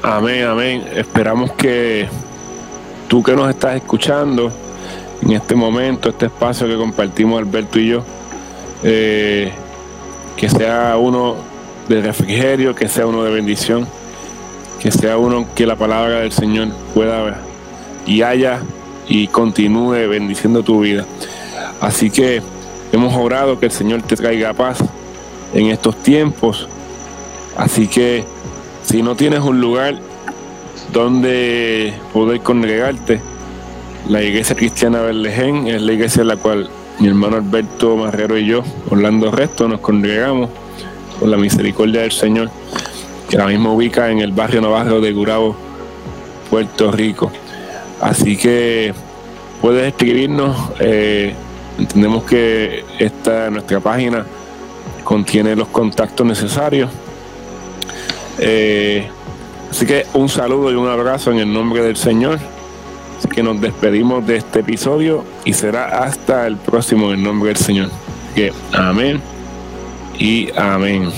Amén, 0.01 0.45
amén. 0.45 0.85
Esperamos 0.95 1.51
que 1.53 2.07
tú 3.09 3.21
que 3.21 3.35
nos 3.35 3.49
estás 3.49 3.75
escuchando 3.75 4.49
en 5.21 5.31
este 5.33 5.55
momento, 5.55 6.09
este 6.09 6.27
espacio 6.27 6.67
que 6.67 6.77
compartimos 6.77 7.39
Alberto 7.39 7.79
y 7.79 7.87
yo, 7.89 8.03
eh, 8.83 9.51
que 10.37 10.49
sea 10.49 10.97
uno 10.97 11.35
de 11.87 12.01
refrigerio, 12.01 12.75
que 12.75 12.87
sea 12.87 13.05
uno 13.07 13.23
de 13.23 13.31
bendición, 13.31 13.87
que 14.79 14.91
sea 14.91 15.17
uno 15.17 15.47
que 15.55 15.65
la 15.65 15.75
palabra 15.75 16.19
del 16.19 16.31
Señor 16.31 16.69
pueda 16.93 17.39
y 18.05 18.21
haya 18.21 18.61
y 19.07 19.27
continúe 19.27 20.07
bendiciendo 20.09 20.63
tu 20.63 20.81
vida. 20.81 21.05
Así 21.81 22.09
que 22.09 22.41
hemos 22.91 23.13
orado 23.15 23.59
que 23.59 23.67
el 23.67 23.71
Señor 23.71 24.01
te 24.01 24.15
traiga 24.15 24.53
paz 24.53 24.79
en 25.53 25.67
estos 25.67 26.01
tiempos. 26.01 26.67
Así 27.57 27.87
que 27.87 28.25
si 28.83 29.01
no 29.01 29.15
tienes 29.15 29.39
un 29.41 29.61
lugar 29.61 29.95
donde 30.91 31.93
poder 32.13 32.41
congregarte, 32.41 33.21
la 34.07 34.21
iglesia 34.21 34.55
cristiana 34.55 35.01
Berlején 35.01 35.67
es 35.67 35.81
la 35.81 35.93
iglesia 35.93 36.21
en 36.21 36.27
la 36.27 36.37
cual 36.37 36.69
mi 36.99 37.07
hermano 37.07 37.37
Alberto 37.37 37.97
Marrero 37.97 38.37
y 38.37 38.45
yo, 38.45 38.63
Orlando 38.89 39.31
Resto, 39.31 39.67
nos 39.67 39.81
congregamos 39.81 40.49
con 41.19 41.29
la 41.29 41.37
misericordia 41.37 42.01
del 42.01 42.11
Señor, 42.11 42.49
que 43.29 43.37
ahora 43.37 43.49
mismo 43.49 43.73
ubica 43.73 44.09
en 44.09 44.19
el 44.19 44.31
barrio 44.31 44.61
Navarro 44.61 45.01
de 45.01 45.11
Gurabo, 45.11 45.55
Puerto 46.49 46.91
Rico. 46.91 47.31
Así 47.99 48.37
que 48.37 48.93
puedes 49.61 49.87
escribirnos, 49.87 50.55
eh, 50.79 51.33
entendemos 51.77 52.23
que 52.23 52.85
esta 52.99 53.49
nuestra 53.49 53.79
página 53.79 54.25
contiene 55.03 55.55
los 55.55 55.67
contactos 55.67 56.25
necesarios. 56.25 56.89
Eh, 58.39 59.07
así 59.69 59.85
que 59.85 60.05
un 60.13 60.29
saludo 60.29 60.71
y 60.71 60.75
un 60.75 60.87
abrazo 60.87 61.31
en 61.31 61.39
el 61.39 61.51
nombre 61.51 61.83
del 61.83 61.97
Señor. 61.97 62.39
Que 63.33 63.43
nos 63.43 63.59
despedimos 63.59 64.25
de 64.25 64.37
este 64.37 64.59
episodio 64.59 65.23
y 65.43 65.53
será 65.53 66.03
hasta 66.03 66.47
el 66.47 66.57
próximo 66.57 67.11
en 67.11 67.23
nombre 67.23 67.49
del 67.49 67.57
Señor. 67.57 67.89
Que 68.33 68.53
amén 68.73 69.21
y 70.17 70.49
amén. 70.57 71.11